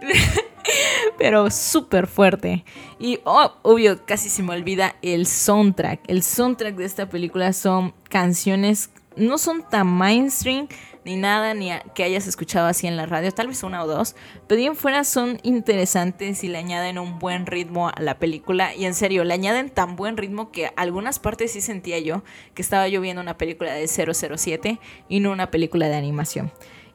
pero 1.18 1.50
súper 1.50 2.06
fuerte. 2.06 2.64
Y 2.98 3.20
oh, 3.24 3.52
obvio, 3.62 4.04
casi 4.04 4.28
se 4.28 4.42
me 4.42 4.54
olvida 4.54 4.96
el 5.02 5.26
soundtrack. 5.26 6.00
El 6.06 6.22
soundtrack 6.22 6.76
de 6.76 6.84
esta 6.84 7.08
película 7.08 7.52
son 7.52 7.94
canciones, 8.08 8.90
no 9.16 9.38
son 9.38 9.62
tan 9.68 9.86
mainstream 9.86 10.68
ni 11.04 11.16
nada, 11.16 11.54
ni 11.54 11.70
que 11.94 12.04
hayas 12.04 12.26
escuchado 12.26 12.66
así 12.66 12.86
en 12.86 12.96
la 12.96 13.06
radio, 13.06 13.32
tal 13.32 13.48
vez 13.48 13.62
una 13.62 13.82
o 13.82 13.86
dos, 13.86 14.16
pero 14.46 14.58
bien 14.58 14.76
fuera 14.76 15.04
son 15.04 15.38
interesantes 15.42 16.44
y 16.44 16.48
le 16.48 16.58
añaden 16.58 16.98
un 16.98 17.18
buen 17.18 17.46
ritmo 17.46 17.88
a 17.88 18.00
la 18.00 18.18
película. 18.18 18.74
Y 18.74 18.84
en 18.84 18.94
serio, 18.94 19.24
le 19.24 19.34
añaden 19.34 19.70
tan 19.70 19.96
buen 19.96 20.16
ritmo 20.16 20.50
que 20.50 20.70
algunas 20.76 21.18
partes 21.18 21.52
sí 21.52 21.60
sentía 21.60 21.98
yo 21.98 22.22
que 22.54 22.62
estaba 22.62 22.88
yo 22.88 23.00
viendo 23.00 23.22
una 23.22 23.38
película 23.38 23.72
de 23.72 23.86
007 23.88 24.78
y 25.08 25.20
no 25.20 25.32
una 25.32 25.50
película 25.50 25.88
de 25.88 25.96
animación. 25.96 26.52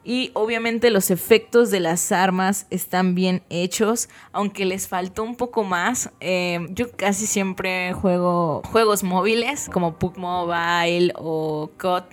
Y 0.07 0.29
obviamente 0.35 0.91
los 0.91 1.09
efectos 1.09 1.71
de 1.71 1.79
las 1.79 2.11
armas 2.11 2.67
están 2.69 3.15
bien 3.15 3.41
hechos, 3.49 4.07
aunque 4.31 4.63
les 4.63 4.87
faltó 4.87 5.23
un 5.23 5.35
poco 5.35 5.63
más. 5.63 6.11
Eh, 6.19 6.59
yo 6.69 6.91
casi 6.91 7.25
siempre 7.25 7.91
juego 7.93 8.61
juegos 8.71 9.03
móviles 9.03 9.67
como 9.73 9.97
Pug 9.97 10.19
Mobile 10.19 11.11
o 11.15 11.71
COD. 11.79 12.03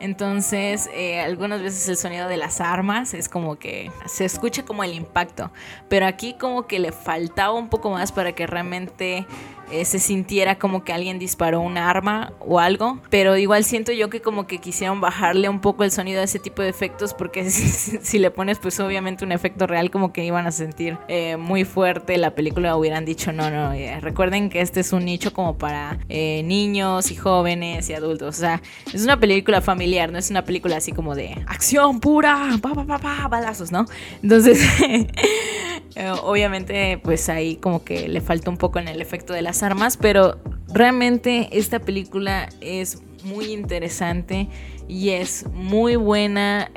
Entonces, 0.00 0.88
eh, 0.94 1.20
algunas 1.20 1.60
veces 1.60 1.86
el 1.88 1.98
sonido 1.98 2.28
de 2.28 2.38
las 2.38 2.62
armas 2.62 3.12
es 3.12 3.28
como 3.28 3.56
que 3.58 3.90
se 4.06 4.24
escucha 4.24 4.64
como 4.64 4.82
el 4.82 4.94
impacto. 4.94 5.52
Pero 5.90 6.06
aquí 6.06 6.36
como 6.40 6.66
que 6.66 6.78
le 6.78 6.92
faltaba 6.92 7.52
un 7.52 7.68
poco 7.68 7.90
más 7.90 8.10
para 8.10 8.32
que 8.32 8.46
realmente 8.46 9.26
eh, 9.70 9.84
se 9.84 9.98
sintiera 9.98 10.58
como 10.58 10.84
que 10.84 10.92
alguien 10.92 11.18
disparó 11.18 11.60
un 11.60 11.78
arma 11.78 12.32
o 12.40 12.60
algo. 12.60 12.98
Pero 13.10 13.36
igual 13.36 13.64
siento 13.64 13.92
yo 13.92 14.10
que 14.10 14.20
como 14.20 14.46
que 14.46 14.58
quisieron 14.58 15.00
bajarle 15.00 15.48
un 15.48 15.60
poco 15.60 15.84
el 15.84 15.90
sonido 15.90 16.20
a 16.20 16.24
ese 16.24 16.38
tipo 16.38 16.62
de 16.62 16.68
efectos 16.68 17.14
porque 17.14 17.50
si, 17.50 18.18
le 18.18 18.30
pones 18.30 18.58
pues 18.58 18.78
obviamente 18.80 19.24
un 19.24 19.32
efecto 19.32 19.66
real 19.66 19.90
como 19.90 20.12
que 20.12 20.24
iban 20.24 20.46
a 20.46 20.52
sentir 20.52 20.98
eh, 21.08 21.36
muy 21.36 21.64
fuerte 21.64 22.16
la 22.18 22.34
película 22.34 22.76
hubieran 22.76 23.04
dicho 23.04 23.32
no, 23.32 23.50
no, 23.50 23.72
eh, 23.72 23.98
recuerden 24.00 24.50
que 24.50 24.60
este 24.60 24.80
es 24.80 24.92
un 24.92 25.04
nicho 25.04 25.32
como 25.32 25.58
para 25.58 25.98
niños 26.08 27.10
y 27.10 27.16
jóvenes 27.16 27.88
y 27.88 27.94
adultos. 27.94 28.36
O 28.36 28.40
sea, 28.40 28.62
es 28.92 29.04
una 29.04 29.18
película 29.18 29.60
familiar, 29.60 30.12
no 30.12 30.18
es 30.18 30.30
una 30.30 30.44
película 30.44 30.76
así 30.76 30.92
como 30.92 31.14
de 31.14 31.42
acción 31.46 32.00
pura, 32.00 32.58
pa, 32.60 32.74
pa, 32.74 32.84
pa, 32.84 32.98
pa 32.98 33.28
balazos, 33.28 33.72
¿no? 33.72 33.86
Entonces, 34.22 34.60
obviamente 36.22 36.98
pues 37.02 37.28
ahí 37.28 37.56
como 37.56 37.84
que 37.84 38.08
le 38.08 38.20
falta 38.20 38.50
un 38.50 38.56
poco 38.56 38.78
en 38.78 38.88
el 38.88 39.00
efecto 39.00 39.32
de 39.32 39.42
las 39.54 39.62
armas, 39.62 39.96
pero 39.96 40.36
realmente 40.66 41.48
esta 41.52 41.78
película 41.78 42.48
es 42.60 43.00
muy 43.22 43.52
interesante 43.52 44.48
y 44.88 45.10
es 45.10 45.46
muy 45.52 45.94
buena. 45.94 46.72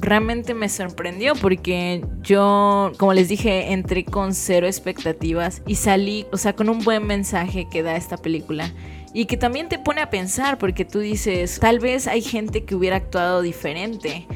realmente 0.00 0.52
me 0.52 0.68
sorprendió 0.68 1.34
porque 1.36 2.04
yo, 2.22 2.90
como 2.98 3.14
les 3.14 3.28
dije, 3.28 3.72
entré 3.72 4.04
con 4.04 4.34
cero 4.34 4.66
expectativas 4.66 5.62
y 5.64 5.76
salí, 5.76 6.26
o 6.32 6.38
sea, 6.38 6.56
con 6.56 6.68
un 6.68 6.80
buen 6.82 7.06
mensaje 7.06 7.68
que 7.70 7.84
da 7.84 7.94
esta 7.94 8.16
película. 8.16 8.72
Y 9.14 9.26
que 9.26 9.36
también 9.36 9.68
te 9.68 9.78
pone 9.78 10.00
a 10.00 10.10
pensar 10.10 10.58
porque 10.58 10.84
tú 10.84 10.98
dices, 10.98 11.60
tal 11.60 11.78
vez 11.78 12.08
hay 12.08 12.20
gente 12.20 12.64
que 12.64 12.74
hubiera 12.74 12.96
actuado 12.96 13.42
diferente 13.42 14.26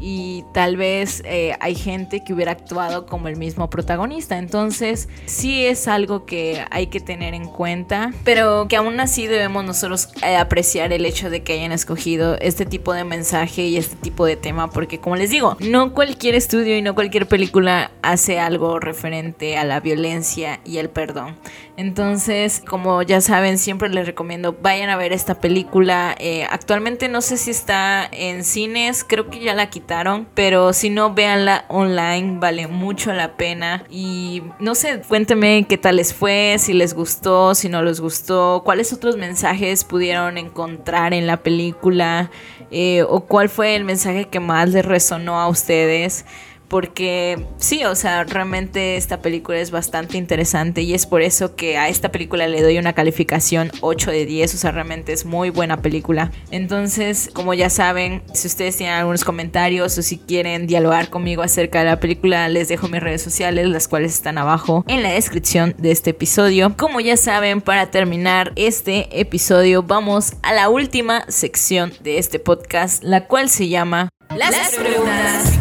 y 0.00 0.44
tal 0.52 0.76
vez 0.76 1.22
eh, 1.26 1.54
hay 1.60 1.74
gente 1.74 2.24
que 2.24 2.32
hubiera 2.32 2.52
actuado 2.52 3.06
como 3.06 3.28
el 3.28 3.36
mismo 3.36 3.68
protagonista. 3.70 4.38
Entonces 4.38 5.08
sí 5.26 5.64
es 5.64 5.86
algo 5.88 6.24
que 6.24 6.64
hay 6.70 6.86
que 6.86 7.00
tener 7.00 7.34
en 7.34 7.46
cuenta, 7.46 8.12
pero 8.24 8.66
que 8.68 8.76
aún 8.76 8.98
así 8.98 9.26
debemos 9.26 9.64
nosotros 9.64 10.08
eh, 10.24 10.36
apreciar 10.36 10.92
el 10.92 11.04
hecho 11.04 11.30
de 11.30 11.42
que 11.42 11.52
hayan 11.52 11.72
escogido 11.72 12.36
este 12.40 12.64
tipo 12.64 12.92
de 12.92 13.04
mensaje 13.04 13.62
y 13.62 13.76
este 13.76 13.96
tipo 13.96 14.24
de 14.24 14.36
tema, 14.36 14.70
porque 14.70 14.98
como 14.98 15.16
les 15.16 15.30
digo, 15.30 15.56
no 15.60 15.92
cualquier 15.92 16.34
estudio 16.34 16.76
y 16.76 16.82
no 16.82 16.94
cualquier 16.94 17.26
película 17.26 17.90
hace 18.02 18.40
algo 18.40 18.80
referente 18.80 19.58
a 19.58 19.64
la 19.64 19.80
violencia 19.80 20.60
y 20.64 20.78
el 20.78 20.88
perdón. 20.88 21.36
Entonces, 21.76 22.62
como 22.68 23.02
ya 23.02 23.20
saben, 23.20 23.56
siempre 23.56 23.88
les 23.88 24.06
recomiendo 24.06 24.54
vayan 24.60 24.90
a 24.90 24.96
ver 24.96 25.12
esta 25.12 25.40
película. 25.40 26.14
Eh, 26.18 26.46
actualmente 26.50 27.08
no 27.08 27.22
sé 27.22 27.36
si 27.38 27.50
está 27.50 28.06
en 28.12 28.44
cines, 28.44 29.02
creo 29.02 29.30
que 29.30 29.40
ya 29.40 29.54
la 29.54 29.70
quitaron, 29.70 29.89
pero 30.34 30.72
si 30.72 30.88
no, 30.90 31.14
véanla 31.14 31.64
online, 31.68 32.38
vale 32.38 32.66
mucho 32.68 33.12
la 33.12 33.36
pena. 33.36 33.84
Y 33.90 34.42
no 34.58 34.74
sé, 34.74 35.02
cuéntenme 35.06 35.66
qué 35.68 35.78
tal 35.78 35.96
les 35.96 36.14
fue, 36.14 36.56
si 36.58 36.72
les 36.72 36.94
gustó, 36.94 37.54
si 37.54 37.68
no 37.68 37.82
les 37.82 38.00
gustó, 38.00 38.62
cuáles 38.64 38.92
otros 38.92 39.16
mensajes 39.16 39.84
pudieron 39.84 40.38
encontrar 40.38 41.12
en 41.12 41.26
la 41.26 41.38
película 41.38 42.30
eh, 42.70 43.02
o 43.08 43.20
cuál 43.20 43.48
fue 43.48 43.74
el 43.74 43.84
mensaje 43.84 44.28
que 44.28 44.38
más 44.38 44.68
les 44.70 44.84
resonó 44.84 45.40
a 45.40 45.48
ustedes 45.48 46.24
porque 46.70 47.44
sí, 47.58 47.84
o 47.84 47.96
sea, 47.96 48.22
realmente 48.22 48.96
esta 48.96 49.20
película 49.20 49.58
es 49.58 49.72
bastante 49.72 50.16
interesante 50.16 50.82
y 50.82 50.94
es 50.94 51.04
por 51.04 51.20
eso 51.20 51.56
que 51.56 51.76
a 51.76 51.88
esta 51.88 52.12
película 52.12 52.46
le 52.46 52.62
doy 52.62 52.78
una 52.78 52.92
calificación 52.92 53.72
8 53.80 54.12
de 54.12 54.24
10, 54.24 54.54
o 54.54 54.56
sea, 54.56 54.70
realmente 54.70 55.12
es 55.12 55.24
muy 55.24 55.50
buena 55.50 55.82
película. 55.82 56.30
Entonces, 56.52 57.28
como 57.32 57.54
ya 57.54 57.70
saben, 57.70 58.22
si 58.32 58.46
ustedes 58.46 58.76
tienen 58.76 58.94
algunos 58.94 59.24
comentarios 59.24 59.98
o 59.98 60.02
si 60.02 60.18
quieren 60.18 60.68
dialogar 60.68 61.10
conmigo 61.10 61.42
acerca 61.42 61.80
de 61.80 61.86
la 61.86 61.98
película, 61.98 62.48
les 62.48 62.68
dejo 62.68 62.86
mis 62.86 63.00
redes 63.00 63.20
sociales, 63.20 63.66
las 63.66 63.88
cuales 63.88 64.14
están 64.14 64.38
abajo 64.38 64.84
en 64.86 65.02
la 65.02 65.10
descripción 65.10 65.74
de 65.76 65.90
este 65.90 66.10
episodio. 66.10 66.76
Como 66.76 67.00
ya 67.00 67.16
saben, 67.16 67.62
para 67.62 67.90
terminar 67.90 68.52
este 68.54 69.20
episodio, 69.20 69.82
vamos 69.82 70.34
a 70.42 70.54
la 70.54 70.68
última 70.68 71.24
sección 71.26 71.92
de 72.00 72.18
este 72.18 72.38
podcast, 72.38 73.02
la 73.02 73.26
cual 73.26 73.50
se 73.50 73.68
llama 73.68 74.08
Las, 74.36 74.76
preguntas 74.76 75.59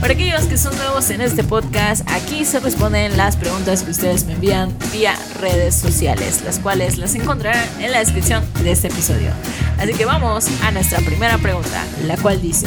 para 0.00 0.14
aquellos 0.14 0.44
que 0.46 0.56
son 0.56 0.74
nuevos 0.76 1.10
en 1.10 1.20
este 1.20 1.44
podcast, 1.44 2.08
aquí 2.10 2.44
se 2.44 2.58
responden 2.58 3.16
las 3.16 3.36
preguntas 3.36 3.82
que 3.82 3.90
ustedes 3.90 4.24
me 4.24 4.32
envían 4.32 4.74
vía 4.92 5.14
redes 5.40 5.74
sociales, 5.74 6.42
las 6.42 6.58
cuales 6.58 6.96
las 6.96 7.14
encontrarán 7.14 7.68
en 7.80 7.92
la 7.92 7.98
descripción 7.98 8.42
de 8.62 8.72
este 8.72 8.88
episodio. 8.88 9.30
Así 9.78 9.92
que 9.92 10.06
vamos 10.06 10.48
a 10.62 10.70
nuestra 10.70 11.00
primera 11.00 11.36
pregunta, 11.38 11.84
la 12.06 12.16
cual 12.16 12.40
dice: 12.40 12.66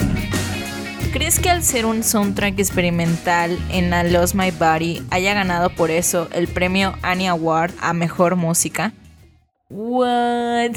¿Crees 1.11 1.39
que 1.39 1.49
al 1.49 1.63
ser 1.63 1.85
un 1.87 2.03
soundtrack 2.03 2.59
experimental 2.59 3.57
en 3.69 3.93
I 3.93 4.11
Lost 4.11 4.35
My 4.35 4.51
Body 4.51 5.03
haya 5.09 5.33
ganado 5.33 5.69
por 5.71 5.89
eso 5.89 6.27
el 6.33 6.47
premio 6.47 6.93
Annie 7.01 7.27
Award 7.27 7.71
a 7.81 7.93
mejor 7.93 8.35
música? 8.35 8.93
What? 9.75 10.75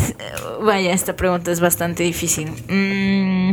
Vaya, 0.63 0.95
esta 0.95 1.17
pregunta 1.17 1.53
es 1.53 1.61
bastante 1.61 2.03
difícil. 2.03 2.49
Mm, 2.67 3.53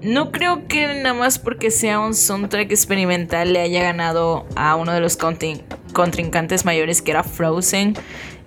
no 0.00 0.32
creo 0.32 0.66
que 0.66 0.86
nada 1.02 1.12
más 1.12 1.38
porque 1.38 1.70
sea 1.70 2.00
un 2.00 2.14
soundtrack 2.14 2.70
experimental 2.70 3.52
le 3.52 3.60
haya 3.60 3.82
ganado 3.82 4.46
a 4.56 4.76
uno 4.76 4.94
de 4.94 5.00
los 5.00 5.18
contrincantes 5.18 6.64
mayores 6.64 7.02
que 7.02 7.10
era 7.10 7.22
Frozen. 7.22 7.96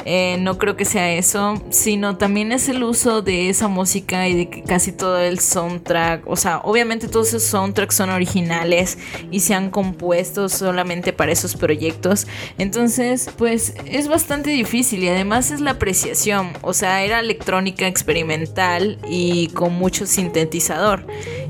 Eh, 0.05 0.38
no 0.39 0.58
creo 0.58 0.75
que 0.75 0.86
sea 0.86 1.12
eso, 1.13 1.62
sino 1.70 2.17
también 2.17 2.51
es 2.51 2.70
el 2.70 2.84
uso 2.84 3.22
de 3.22 3.50
esa 3.50 3.67
música 3.67 4.27
y 4.27 4.36
de 4.36 4.50
que 4.50 4.63
casi 4.63 4.91
todo 4.91 5.20
el 5.20 5.39
soundtrack, 5.39 6.27
o 6.27 6.36
sea, 6.36 6.60
obviamente 6.63 7.08
todos 7.08 7.29
esos 7.29 7.43
soundtracks 7.43 7.96
son 7.96 8.10
originales 8.10 8.98
y 9.31 9.41
se 9.41 9.53
han 9.53 9.70
compuesto 9.70 10.50
solamente 10.50 11.13
para 11.13 11.31
esos 11.31 11.55
proyectos. 11.55 12.27
Entonces, 12.58 13.29
pues 13.38 13.74
es 13.86 14.08
bastante 14.08 14.50
difícil 14.50 15.03
y 15.03 15.10
además 15.10 15.51
es 15.51 15.62
la 15.62 15.72
apreciación, 15.72 16.51
o 16.62 16.74
sea, 16.74 17.03
era 17.03 17.20
electrónica 17.20 17.88
experimental 17.88 18.98
y 19.08 19.48
con 19.50 19.74
mucho 19.74 20.05
sintetizador. 20.05 21.05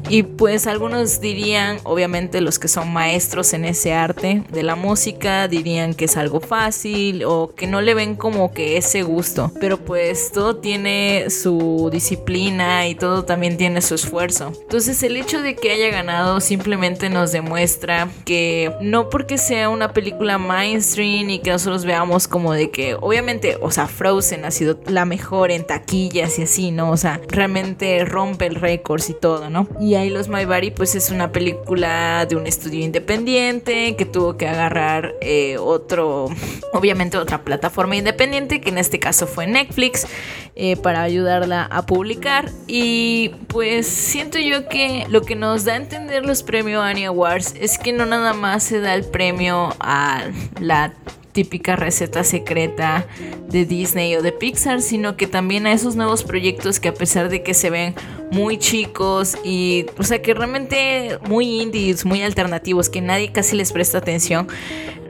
Y 0.10 0.24
pues 0.24 0.67
algunos 0.67 1.22
dirían, 1.22 1.77
obviamente 1.84 2.41
los 2.41 2.60
que 2.60 2.67
son 2.67 2.91
maestros 2.91 3.53
en 3.53 3.65
ese 3.65 3.93
arte 3.93 4.43
de 4.51 4.63
la 4.63 4.75
música, 4.75 5.48
dirían 5.48 5.93
que 5.93 6.05
es 6.05 6.17
algo 6.17 6.39
fácil 6.39 7.24
o 7.25 7.53
que 7.55 7.67
no 7.67 7.81
le 7.81 7.93
ven 7.93 8.15
como 8.15 8.53
que 8.53 8.77
ese 8.77 9.03
gusto, 9.03 9.51
pero 9.60 9.77
pues 9.77 10.31
todo 10.31 10.58
tiene 10.58 11.29
su 11.29 11.89
disciplina 11.91 12.88
y 12.88 12.96
todo 12.96 13.24
también 13.24 13.58
tiene 13.58 13.81
su 13.81 13.96
esfuerzo. 13.96 14.51
Entonces 14.62 15.01
el 15.03 15.17
hecho 15.17 15.41
de 15.41 15.55
que 15.55 15.72
haya 15.72 15.89
ganado 15.89 16.41
simplemente 16.41 17.10
nos 17.10 17.31
demuestra 17.31 18.10
que 18.25 18.74
no 18.81 19.10
porque 19.10 19.38
sea 19.38 19.70
una 19.70 19.93
película 19.93 20.38
mainstream 20.38 21.29
y 21.29 21.39
que 21.39 21.51
nosotros 21.51 21.86
veamos 21.86 22.27
como 22.27 22.53
de 22.53 22.70
que 22.70 22.96
obviamente, 22.96 23.58
o 23.62 23.72
sea, 23.72 23.88
Frozen 23.88 24.46
ha 24.46 24.51
sido 24.51 24.79
la 24.88 25.05
mejor 25.05 25.51
en 25.51 25.65
taquillas 25.65 26.38
y 26.39 26.43
así, 26.43 26.72
¿no? 26.72 26.91
O 26.91 26.98
sea, 26.98 27.22
realmente 27.27 28.03
rompe 28.05 28.46
el 28.46 28.55
récord 28.55 29.01
y 29.08 29.13
todo, 29.13 29.50
¿no? 29.50 29.67
Ahí 29.95 30.10
los 30.10 30.27
Body 30.27 30.71
pues 30.71 30.95
es 30.95 31.10
una 31.12 31.31
película 31.31 32.25
de 32.25 32.36
un 32.36 32.48
estudio 32.48 32.83
independiente 32.83 33.95
que 33.95 34.05
tuvo 34.05 34.38
que 34.38 34.48
agarrar 34.48 35.15
eh, 35.21 35.57
otro, 35.57 36.29
obviamente 36.74 37.17
otra 37.17 37.43
plataforma 37.43 37.95
independiente 37.95 38.62
que 38.62 38.69
en 38.69 38.77
este 38.77 39.00
caso 39.00 39.27
fue 39.27 39.48
Netflix, 39.48 40.07
eh, 40.55 40.75
para 40.75 41.01
ayudarla 41.01 41.63
a 41.63 41.86
publicar. 41.86 42.51
Y 42.67 43.29
pues 43.48 43.88
siento 43.88 44.38
yo 44.38 44.67
que 44.67 45.05
lo 45.10 45.21
que 45.21 45.36
nos 45.36 45.63
da 45.63 45.74
a 45.74 45.75
entender 45.77 46.25
los 46.25 46.43
premios 46.43 46.83
Annie 46.83 47.05
Awards 47.05 47.55
es 47.60 47.77
que 47.77 47.93
no 47.93 48.05
nada 48.05 48.33
más 48.33 48.63
se 48.63 48.81
da 48.81 48.93
el 48.93 49.05
premio 49.05 49.74
a 49.79 50.25
la 50.60 50.93
típica 51.31 51.75
receta 51.75 52.23
secreta 52.23 53.05
de 53.47 53.65
Disney 53.65 54.15
o 54.15 54.21
de 54.21 54.31
Pixar, 54.31 54.81
sino 54.81 55.17
que 55.17 55.27
también 55.27 55.65
a 55.67 55.73
esos 55.73 55.95
nuevos 55.95 56.23
proyectos 56.23 56.79
que 56.79 56.89
a 56.89 56.93
pesar 56.93 57.29
de 57.29 57.43
que 57.43 57.53
se 57.53 57.69
ven 57.69 57.95
muy 58.31 58.57
chicos 58.57 59.38
y, 59.43 59.85
o 59.97 60.03
sea, 60.03 60.21
que 60.21 60.33
realmente 60.33 61.19
muy 61.27 61.61
indies, 61.61 62.05
muy 62.05 62.21
alternativos, 62.21 62.89
que 62.89 63.01
nadie 63.01 63.31
casi 63.31 63.55
les 63.55 63.71
presta 63.71 63.97
atención, 63.97 64.47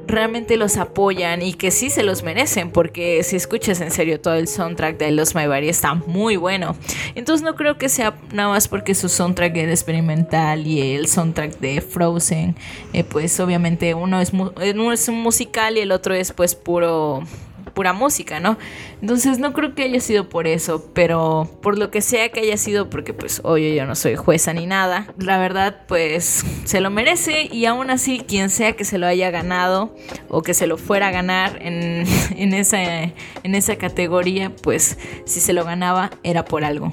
realmente 0.08 0.58
los 0.58 0.78
apoyan 0.78 1.42
y 1.42 1.54
que 1.54 1.72
sí 1.72 1.90
se 1.90 2.04
los 2.04 2.24
merecen, 2.24 2.72
porque 2.72 3.24
si 3.24 3.36
escuchas 3.36 3.82
en 3.82 3.92
serio 3.92 4.20
todo 4.20 4.36
el 4.36 4.48
soundtrack 4.48 4.98
de 4.98 5.12
Los 5.12 5.36
My 5.36 5.48
Body 5.48 5.70
está 5.70 5.94
muy 5.94 6.38
bueno. 6.38 6.76
Entonces 7.16 7.44
no 7.44 7.56
creo 7.56 7.78
que 7.78 7.90
sea 7.90 8.16
nada 8.34 8.50
más 8.50 8.68
porque 8.68 8.96
su 8.96 9.10
soundtrack 9.10 9.56
es 9.58 9.70
experimental 9.70 10.68
y 10.68 10.96
el 10.96 11.08
soundtrack 11.08 11.60
de 11.60 11.82
Frozen, 11.82 12.56
eh, 12.94 13.04
pues 13.04 13.40
obviamente 13.40 13.94
uno 13.94 14.22
es, 14.22 14.32
uno 14.34 14.92
es 14.92 15.08
un 15.08 15.22
musical 15.22 15.78
y 15.78 15.82
el 15.82 15.92
otro 15.92 16.14
es 16.14 16.32
pues 16.32 16.56
puro 16.56 17.24
pura 17.74 17.94
música, 17.94 18.40
¿no? 18.40 18.58
Entonces 19.02 19.40
no 19.40 19.54
creo 19.54 19.76
que 19.76 19.84
haya 19.84 20.00
sido 20.00 20.30
por 20.30 20.48
eso, 20.48 20.90
pero 20.94 21.50
por 21.62 21.78
lo 21.78 21.92
que 21.92 22.02
sea 22.02 22.30
que 22.30 22.42
haya 22.42 22.58
sido, 22.58 22.90
porque 22.90 23.14
pues 23.14 23.42
oye, 23.44 23.76
yo 23.76 23.86
no 23.86 23.96
soy 23.96 24.16
jueza 24.16 24.54
ni 24.54 24.68
nada, 24.68 25.14
la 25.18 25.38
verdad 25.38 25.86
pues 25.88 26.46
se 26.66 26.82
lo 26.82 26.90
merece 26.90 27.50
y 27.52 27.66
aún 27.66 27.90
así 27.90 28.20
quien 28.20 28.50
sea 28.50 28.74
que 28.74 28.86
se 28.86 28.98
lo 28.98 29.08
haya 29.08 29.32
ganado 29.32 29.96
o 30.30 30.42
que 30.42 30.54
se 30.54 30.68
lo 30.68 30.78
fuera 30.78 31.08
a 31.08 31.12
ganar 31.12 31.60
en, 31.62 32.06
en, 32.36 32.54
esa, 32.54 32.82
en 32.82 33.56
esa 33.56 33.76
categoría, 33.76 34.52
pues 34.62 34.98
si 35.26 35.40
se 35.40 35.54
lo 35.54 35.66
ganaba 35.66 36.12
era 36.24 36.46
por 36.46 36.64
algo. 36.64 36.92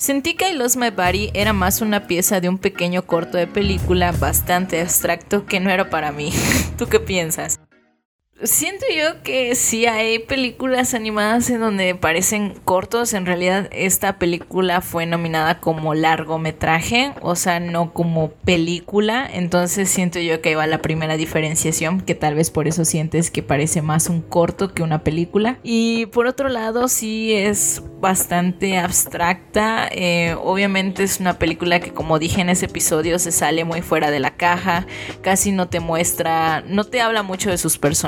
Sentí 0.00 0.32
que 0.32 0.48
I 0.48 0.54
Lost 0.54 0.76
My 0.76 0.88
Body 0.88 1.30
era 1.34 1.52
más 1.52 1.82
una 1.82 2.06
pieza 2.06 2.40
de 2.40 2.48
un 2.48 2.56
pequeño 2.56 3.02
corto 3.06 3.36
de 3.36 3.46
película 3.46 4.12
bastante 4.12 4.80
abstracto 4.80 5.44
que 5.44 5.60
no 5.60 5.68
era 5.68 5.90
para 5.90 6.10
mí. 6.10 6.32
¿Tú 6.78 6.86
qué 6.86 7.00
piensas? 7.00 7.60
Siento 8.42 8.86
yo 8.96 9.22
que 9.22 9.54
si 9.54 9.84
hay 9.84 10.18
películas 10.18 10.94
animadas 10.94 11.50
en 11.50 11.60
donde 11.60 11.94
parecen 11.94 12.54
cortos. 12.64 13.12
En 13.12 13.26
realidad, 13.26 13.68
esta 13.70 14.18
película 14.18 14.80
fue 14.80 15.04
nominada 15.04 15.60
como 15.60 15.94
largometraje, 15.94 17.12
o 17.20 17.36
sea, 17.36 17.60
no 17.60 17.92
como 17.92 18.30
película. 18.30 19.28
Entonces, 19.30 19.90
siento 19.90 20.20
yo 20.20 20.40
que 20.40 20.50
ahí 20.50 20.54
va 20.54 20.66
la 20.66 20.80
primera 20.80 21.18
diferenciación, 21.18 22.00
que 22.00 22.14
tal 22.14 22.34
vez 22.34 22.50
por 22.50 22.66
eso 22.66 22.86
sientes 22.86 23.30
que 23.30 23.42
parece 23.42 23.82
más 23.82 24.08
un 24.08 24.22
corto 24.22 24.72
que 24.72 24.82
una 24.82 25.04
película. 25.04 25.58
Y 25.62 26.06
por 26.06 26.26
otro 26.26 26.48
lado, 26.48 26.88
sí 26.88 27.34
es 27.34 27.82
bastante 28.00 28.78
abstracta. 28.78 29.88
Eh, 29.90 30.36
obviamente, 30.42 31.02
es 31.02 31.20
una 31.20 31.38
película 31.38 31.80
que, 31.80 31.92
como 31.92 32.18
dije 32.18 32.40
en 32.40 32.48
ese 32.48 32.66
episodio, 32.66 33.18
se 33.18 33.32
sale 33.32 33.64
muy 33.64 33.82
fuera 33.82 34.10
de 34.10 34.20
la 34.20 34.36
caja. 34.36 34.86
Casi 35.22 35.52
no 35.52 35.68
te 35.68 35.80
muestra, 35.80 36.62
no 36.66 36.84
te 36.84 37.00
habla 37.00 37.22
mucho 37.22 37.50
de 37.50 37.58
sus 37.58 37.78
personajes 37.78 38.00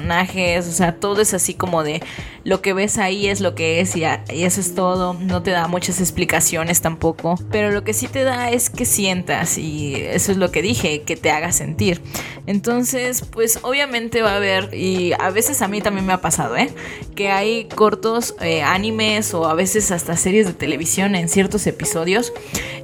o 0.68 0.72
sea, 0.72 0.96
todo 0.96 1.20
es 1.20 1.34
así 1.34 1.54
como 1.54 1.82
de 1.82 2.02
lo 2.44 2.60
que 2.60 2.72
ves 2.72 2.98
ahí 2.98 3.28
es 3.28 3.40
lo 3.40 3.54
que 3.54 3.80
es 3.80 3.96
y, 3.96 4.04
eso 4.04 4.60
es 4.60 4.74
todo, 4.74 5.14
no 5.14 5.42
te 5.42 5.50
da 5.50 5.68
muchas 5.68 6.00
explicaciones 6.00 6.80
tampoco, 6.80 7.38
pero 7.50 7.70
lo 7.70 7.84
que 7.84 7.94
sí 7.94 8.08
te 8.08 8.24
da 8.24 8.50
es 8.50 8.68
que 8.68 8.84
sientas 8.84 9.58
y 9.58 9.94
eso 9.94 10.32
es 10.32 10.38
lo 10.38 10.50
que 10.50 10.62
dije, 10.62 11.02
que 11.02 11.16
te 11.16 11.30
haga 11.30 11.52
sentir. 11.52 12.02
Entonces, 12.46 13.24
pues 13.30 13.60
obviamente 13.62 14.22
va 14.22 14.32
a 14.32 14.36
haber, 14.36 14.74
y 14.74 15.12
a 15.12 15.30
veces 15.30 15.62
a 15.62 15.68
mí 15.68 15.80
también 15.80 16.06
me 16.06 16.12
ha 16.12 16.20
pasado, 16.20 16.56
¿eh? 16.56 16.70
Que 17.14 17.30
hay 17.30 17.66
cortos 17.66 18.34
eh, 18.40 18.62
animes 18.62 19.32
o 19.34 19.46
a 19.46 19.54
veces 19.54 19.81
hasta 19.90 20.16
series 20.16 20.46
de 20.46 20.52
televisión 20.52 21.14
en 21.14 21.28
ciertos 21.28 21.66
episodios 21.66 22.32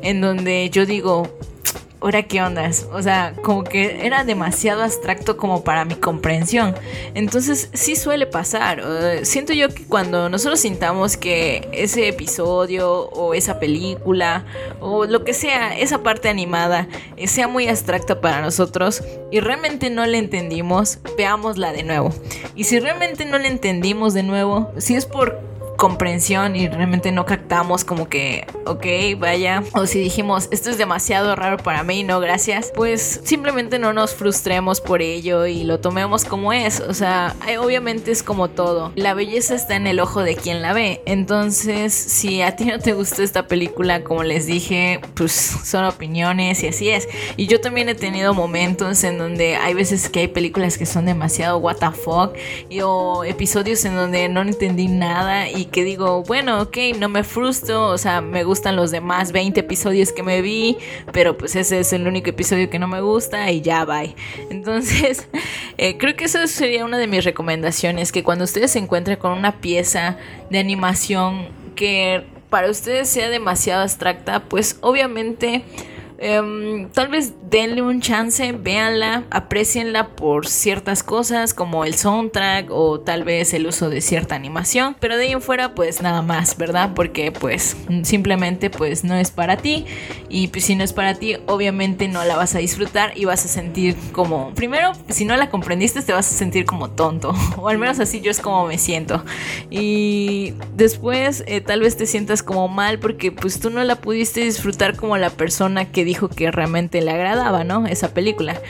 en 0.03 0.21
donde 0.21 0.69
yo 0.71 0.87
digo, 0.87 1.39
ahora 2.01 2.23
qué 2.23 2.43
ondas. 2.43 2.87
O 2.93 3.03
sea, 3.03 3.35
como 3.43 3.65
que 3.65 4.07
era 4.07 4.25
demasiado 4.25 4.83
abstracto 4.83 5.37
como 5.37 5.65
para 5.65 5.85
mi 5.85 5.95
comprensión. 5.95 6.75
Entonces 7.15 7.71
sí 7.73 7.97
suele 7.97 8.27
pasar. 8.27 8.83
siento 9.23 9.53
yo 9.53 9.69
que 9.69 9.85
cuando 9.85 10.29
nosotros 10.29 10.61
sintamos 10.61 11.17
que 11.17 11.69
ese 11.73 12.09
episodio 12.09 13.09
o 13.11 13.35
esa 13.35 13.59
película 13.59 14.45
o 14.81 15.05
lo 15.07 15.25
que 15.25 15.35
sea, 15.35 15.79
esa 15.79 16.03
parte 16.03 16.29
animada, 16.29 16.89
eh, 17.17 17.27
sea 17.27 17.49
muy 17.49 17.69
abstracta 17.69 18.21
para 18.21 18.41
nosotros 18.41 19.03
y 19.31 19.41
realmente 19.41 19.91
no 19.91 20.07
la 20.07 20.19
entendimos, 20.19 20.99
veámosla 21.17 21.73
de 21.73 21.83
nuevo. 21.83 22.13
Y 22.55 22.65
si 22.65 22.79
realmente 22.79 23.25
no 23.25 23.39
la 23.39 23.49
entendimos 23.49 24.15
de 24.15 24.23
nuevo, 24.23 24.73
si 24.79 24.95
es 24.95 25.07
por 25.07 25.58
comprensión 25.79 26.57
y 26.57 26.69
realmente 26.69 27.13
no 27.13 27.25
captamos 27.25 27.85
como 27.85 28.09
que, 28.09 28.49
ok, 28.67 28.85
vaya, 29.17 29.63
o 29.75 29.87
si 29.87 30.01
dijimos, 30.01 30.49
esto 30.51 30.71
es 30.71 30.77
demasiado 30.77 31.37
raro 31.37 31.57
para 31.57 31.85
mí, 31.85 32.03
no, 32.03 32.19
gracias, 32.19 32.73
pues 32.75 33.21
simplemente 33.23 33.79
no 33.79 33.93
nos 33.93 34.13
frustremos 34.13 34.81
por 34.81 35.03
ello 35.03 35.47
y 35.47 35.63
lo 35.63 35.79
tomemos 35.79 36.25
como 36.25 36.53
es, 36.53 36.81
o 36.81 36.95
sea, 36.95 37.37
obviamente 37.61 38.11
es 38.11 38.25
como 38.25 38.49
todo, 38.49 38.91
la 38.97 39.15
belleza 39.15 39.55
está 39.55 39.77
en 39.77 39.87
el 39.87 40.01
ojo 40.01 40.23
de 40.23 40.35
quien 40.35 40.63
la 40.63 40.73
ve, 40.73 41.01
entonces 41.07 41.95
si 41.95 42.43
a 42.43 42.57
ti 42.57 42.65
no 42.65 42.81
te 42.81 42.93
gustó 42.93 43.23
esta 43.23 43.47
película, 43.47 44.03
como 44.03 44.25
les 44.25 44.47
dije, 44.47 45.01
pues 45.15 45.33
son 45.33 45.85
opiniones 45.85 46.61
y 46.65 46.69
así 46.69 46.91
es, 46.91 47.09
y 47.37 47.47
yo 47.47 47.61
también 47.61 47.89
he 47.89 47.95
tenido 47.95 48.35
momentos 48.35 49.05
en 49.05 49.17
donde 49.17 49.55
hay 49.55 49.75
veces 49.75 50.09
que 50.09 50.19
hay 50.21 50.29
películas 50.29 50.77
que 50.77 50.87
son 50.87 51.07
demasiado 51.07 51.59
what 51.59 51.77
the 51.77 51.93
fuck, 51.93 52.35
y, 52.69 52.81
o 52.81 53.23
episodios 53.23 53.85
en 53.85 53.95
donde 53.95 54.29
no 54.29 54.43
entendí 54.43 54.89
nada 54.89 55.49
y 55.49 55.68
que 55.69 55.85
digo, 55.85 56.23
bueno, 56.23 56.63
ok, 56.63 56.77
no 56.99 57.09
me 57.09 57.25
frustro, 57.25 57.89
o 57.89 57.99
sea, 57.99 58.21
me 58.21 58.45
gustan 58.45 58.77
los 58.77 58.91
demás 58.91 59.33
20 59.33 59.61
episodios 59.61 60.13
que 60.13 60.23
me 60.23 60.43
vi, 60.43 60.77
pero 61.13 61.37
pues 61.37 61.57
ese 61.57 61.81
es 61.81 61.93
el 61.93 62.07
único 62.07 62.31
episodio 62.31 62.71
que 62.71 62.79
no 62.79 62.89
me 62.89 63.01
gusta 63.01 63.51
y 63.51 63.61
ya, 63.61 63.85
bye. 63.85 64.15
Entonces, 64.51 65.29
eh, 65.79 65.99
creo 65.99 66.17
que 66.17 66.25
eso 66.25 66.47
sería 66.47 66.85
una 66.85 66.99
de 66.99 67.07
mis 67.07 67.25
recomendaciones, 67.25 68.13
que 68.13 68.23
cuando 68.23 68.45
ustedes 68.45 68.73
se 68.73 68.79
encuentren 68.79 69.19
con 69.19 69.33
una 69.33 69.61
pieza 69.61 70.17
de 70.51 70.59
animación 70.59 71.49
que 71.75 72.25
para 72.51 72.71
ustedes 72.71 73.09
sea 73.09 73.29
demasiado 73.29 73.83
abstracta, 73.83 74.41
pues 74.41 74.79
obviamente 74.81 75.65
Em, 76.21 76.89
tal 76.91 77.09
vez 77.09 77.33
denle 77.49 77.81
un 77.81 78.01
chance, 78.01 78.51
véanla, 78.51 79.23
aprecienla 79.31 80.09
por 80.09 80.49
ciertas 80.49 81.05
cosas 81.05 81.55
como 81.55 81.85
el 81.85 81.95
soundtrack 81.95 82.73
o 82.73 82.99
tal 82.99 83.23
vez 83.23 83.55
el 83.55 83.69
uso 83.69 83.89
de 83.89 84.01
cierta 84.01 84.35
animación, 84.35 84.97
pero 84.99 85.17
de 85.17 85.25
ahí 85.25 85.33
en 85.33 85.41
fuera 85.41 85.77
pues 85.77 86.03
nada 86.03 86.21
más, 86.23 86.57
¿verdad? 86.57 86.91
Porque 86.95 87.31
pues 87.31 87.77
simplemente 88.03 88.69
pues 88.69 89.05
no 89.05 89.15
es 89.15 89.31
para 89.31 89.59
ti. 89.59 89.87
Y 90.29 90.49
pues 90.49 90.65
si 90.65 90.75
no 90.75 90.83
es 90.83 90.93
para 90.93 91.15
ti 91.15 91.37
obviamente 91.47 92.09
no 92.09 92.25
la 92.25 92.37
vas 92.37 92.55
a 92.57 92.59
disfrutar 92.59 93.13
y 93.17 93.25
vas 93.25 93.45
a 93.45 93.49
sentir 93.49 93.97
como, 94.11 94.53
primero 94.55 94.93
si 95.09 95.25
no 95.25 95.37
la 95.37 95.51
comprendiste 95.51 96.03
te 96.03 96.13
vas 96.13 96.33
a 96.33 96.37
sentir 96.37 96.65
como 96.65 96.91
tonto. 96.91 97.33
O 97.59 97.69
al 97.69 97.79
menos 97.79 97.99
así 97.99 98.21
yo 98.21 98.31
es 98.31 98.41
como 98.41 98.67
me 98.67 98.79
siento. 98.79 99.25
Y 99.71 100.55
después 100.77 101.45
eh, 101.47 101.61
tal 101.61 101.81
vez 101.81 101.97
te 101.97 102.07
sientas 102.07 102.43
como 102.43 102.69
mal 102.69 102.99
porque 102.99 103.33
pues 103.33 103.61
tú 103.61 103.71
no 103.71 103.83
la 103.85 103.97
pudiste 103.97 104.41
disfrutar 104.41 104.97
como 104.97 105.17
la 105.17 105.31
persona 105.31 105.91
que 105.91 106.05
dijo 106.09 106.29
que 106.29 106.51
realmente 106.51 107.03
le 107.03 107.11
agradaba, 107.11 107.65
¿no? 107.65 107.87
Esa 107.87 108.15
película. 108.15 108.61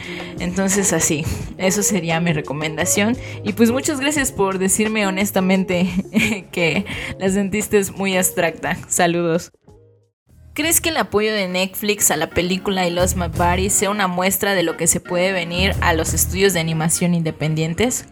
Entonces 0.41 0.93
así, 0.93 1.25
eso 1.57 1.85
sería 1.85 2.21
mi 2.21 2.33
recomendación. 2.33 3.17
Y 3.45 3.53
pues 3.53 3.71
muchas 3.71 4.01
gracias 4.01 4.33
por 4.33 4.59
decirme 4.59 5.07
honestamente 5.07 5.89
que 6.53 6.85
la 7.19 7.29
sentiste 7.29 7.81
muy 7.97 8.17
abstracta. 8.17 8.77
Saludos. 8.89 9.53
¿Crees 10.53 10.81
que 10.81 10.89
el 10.89 10.97
apoyo 10.97 11.33
de 11.33 11.47
Netflix 11.47 12.11
a 12.11 12.17
la 12.17 12.31
película 12.31 12.89
I 12.89 12.91
Lost 12.91 13.17
My 13.17 13.29
Body 13.29 13.71
sea 13.71 13.91
una 13.91 14.09
muestra 14.09 14.55
de 14.55 14.65
lo 14.65 14.77
que 14.77 14.89
se 14.89 14.99
puede 14.99 15.31
venir 15.31 15.75
a 15.81 15.93
los 15.93 16.15
estudios 16.15 16.55
de 16.55 16.61
animación 16.61 17.15
independientes? 17.15 18.07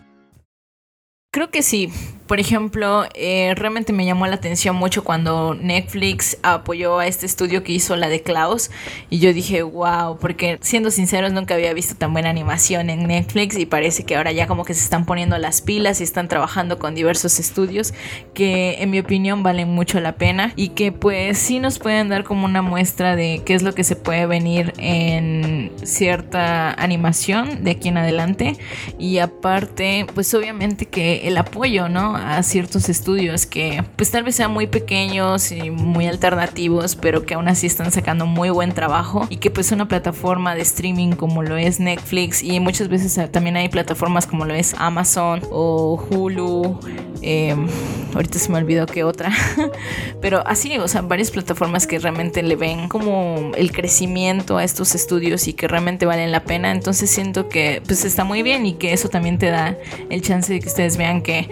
Creo 1.32 1.50
que 1.50 1.64
sí, 1.64 1.92
por 2.26 2.40
ejemplo, 2.40 3.04
eh, 3.14 3.54
realmente 3.56 3.92
me 3.92 4.04
llamó 4.04 4.26
la 4.26 4.34
atención 4.34 4.74
mucho 4.74 5.04
cuando 5.04 5.54
Netflix 5.54 6.38
apoyó 6.42 6.98
a 6.98 7.06
este 7.06 7.24
estudio 7.24 7.62
que 7.62 7.72
hizo 7.72 7.94
la 7.94 8.08
de 8.08 8.22
Klaus 8.22 8.70
y 9.10 9.20
yo 9.20 9.32
dije, 9.32 9.62
wow, 9.62 10.18
porque 10.18 10.58
siendo 10.60 10.90
sinceros 10.90 11.32
nunca 11.32 11.54
había 11.54 11.72
visto 11.72 11.94
tan 11.94 12.12
buena 12.12 12.30
animación 12.30 12.90
en 12.90 13.06
Netflix 13.06 13.56
y 13.56 13.66
parece 13.66 14.04
que 14.04 14.16
ahora 14.16 14.32
ya 14.32 14.46
como 14.48 14.64
que 14.64 14.74
se 14.74 14.82
están 14.82 15.06
poniendo 15.06 15.38
las 15.38 15.62
pilas 15.62 16.00
y 16.00 16.04
están 16.04 16.26
trabajando 16.28 16.78
con 16.78 16.94
diversos 16.94 17.38
estudios 17.38 17.94
que 18.34 18.82
en 18.82 18.90
mi 18.90 18.98
opinión 18.98 19.42
valen 19.42 19.68
mucho 19.68 20.00
la 20.00 20.16
pena 20.16 20.52
y 20.56 20.70
que 20.70 20.90
pues 20.90 21.38
sí 21.38 21.60
nos 21.60 21.78
pueden 21.78 22.08
dar 22.08 22.24
como 22.24 22.44
una 22.44 22.62
muestra 22.62 23.14
de 23.14 23.42
qué 23.44 23.54
es 23.54 23.62
lo 23.62 23.74
que 23.74 23.84
se 23.84 23.94
puede 23.94 24.26
venir 24.26 24.72
en 24.78 25.70
cierta 25.84 26.72
animación 26.72 27.62
de 27.62 27.72
aquí 27.72 27.88
en 27.88 27.98
adelante 27.98 28.56
y 28.98 29.18
aparte 29.18 30.06
pues 30.14 30.34
obviamente 30.34 30.86
que 30.86 31.28
el 31.28 31.38
apoyo, 31.38 31.88
¿no? 31.88 32.15
A 32.16 32.42
ciertos 32.42 32.88
estudios 32.88 33.46
que 33.46 33.85
pues 33.96 34.11
tal 34.11 34.24
vez 34.24 34.35
sean 34.35 34.52
muy 34.52 34.66
pequeños 34.66 35.52
y 35.52 35.70
muy 35.70 36.07
alternativos, 36.07 36.96
pero 36.96 37.24
que 37.24 37.35
aún 37.35 37.48
así 37.48 37.66
están 37.66 37.92
sacando 37.92 38.26
muy 38.26 38.50
buen 38.50 38.72
trabajo 38.72 39.26
y 39.31 39.37
que 39.37 39.50
pues 39.50 39.72
una 39.72 39.88
plataforma 39.88 40.55
de 40.55 40.62
streaming 40.62 41.12
como 41.12 41.42
lo 41.42 41.57
es 41.57 41.81
Netflix 41.81 42.42
y 42.42 42.61
muchas 42.61 42.88
veces 42.88 43.31
también 43.31 43.57
hay 43.57 43.68
plataformas 43.68 44.26
como 44.26 44.44
lo 44.44 44.55
es 44.55 44.74
Amazon 44.79 45.42
o 45.50 45.96
Hulu, 46.11 46.81
em, 47.22 47.66
ahorita 48.14 48.38
se 48.38 48.50
me 48.50 48.59
olvidó 48.59 48.87
que 48.87 49.05
otra, 49.05 49.31
pero 50.20 50.46
así, 50.46 50.76
o 50.79 50.88
sea, 50.88 51.02
varias 51.02 51.31
plataformas 51.31 51.87
que 51.87 51.98
realmente 51.98 52.42
le 52.42 52.57
ven 52.57 52.88
como 52.88 53.52
el 53.57 53.72
crecimiento 53.72 54.59
a 54.59 54.64
estos 54.64 54.94
estudios 54.94 55.48
y 55.48 55.52
que 55.52 55.68
realmente 55.68 56.07
valen 56.07 56.33
la 56.33 56.44
pena, 56.44 56.70
entonces 56.70 57.11
siento 57.11 57.48
que 57.48 57.83
pues 57.87 58.05
está 58.05 58.24
muy 58.24 58.42
bien 58.42 58.66
y 58.66 58.74
que 58.74 58.92
eso 58.92 59.09
también 59.09 59.38
te 59.38 59.46
da 59.46 59.76
el 60.11 60.22
chance 60.22 60.52
de 60.52 60.61
que 60.61 60.68
ustedes 60.68 60.96
vean 60.96 61.22
que 61.22 61.48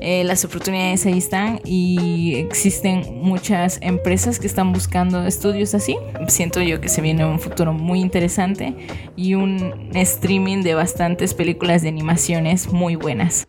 eh, 0.00 0.24
las 0.24 0.44
oportunidades 0.44 1.04
ahí 1.06 1.18
están 1.18 1.60
y 1.64 2.36
existen 2.36 3.20
muchas 3.20 3.78
empresas 3.82 4.38
que 4.38 4.46
están 4.46 4.72
buscando 4.72 5.26
estudios 5.26 5.74
así. 5.74 5.96
Siento 6.28 6.60
yo 6.62 6.80
que 6.80 6.88
se 6.88 7.00
viene 7.00 7.24
un 7.24 7.38
futuro 7.38 7.72
muy 7.72 8.00
interesante 8.00 8.74
y 9.16 9.34
un 9.34 9.90
streaming 9.94 10.62
de 10.62 10.74
bastantes 10.74 11.34
películas 11.34 11.82
de 11.82 11.88
animaciones 11.88 12.72
muy 12.72 12.96
buenas. 12.96 13.46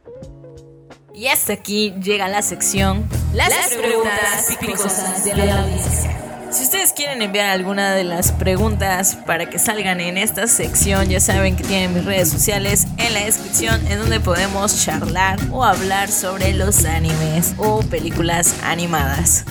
Y 1.14 1.28
hasta 1.28 1.54
aquí 1.54 1.94
llega 2.02 2.28
la 2.28 2.42
sección 2.42 3.08
Las, 3.34 3.50
preguntas, 3.74 4.58
picosas 4.60 5.24
de 5.24 5.36
la 5.36 5.62
audiencia. 5.62 6.21
Si 6.52 6.64
ustedes 6.64 6.92
quieren 6.92 7.22
enviar 7.22 7.50
alguna 7.50 7.94
de 7.94 8.04
las 8.04 8.34
preguntas 8.34 9.16
para 9.26 9.50
que 9.50 9.58
salgan 9.58 10.02
en 10.02 10.18
esta 10.18 10.48
sección, 10.48 11.08
ya 11.08 11.22
saben 11.22 11.56
que 11.56 11.64
tienen 11.64 11.94
mis 11.94 12.04
redes 12.04 12.30
sociales 12.30 12.88
en 12.98 13.14
la 13.14 13.22
descripción 13.22 13.88
en 13.88 14.00
donde 14.00 14.20
podemos 14.20 14.84
charlar 14.84 15.40
o 15.52 15.64
hablar 15.64 16.12
sobre 16.12 16.54
los 16.54 16.84
animes 16.84 17.56
o 17.58 17.82
películas 17.84 18.54
animadas. 18.64 19.46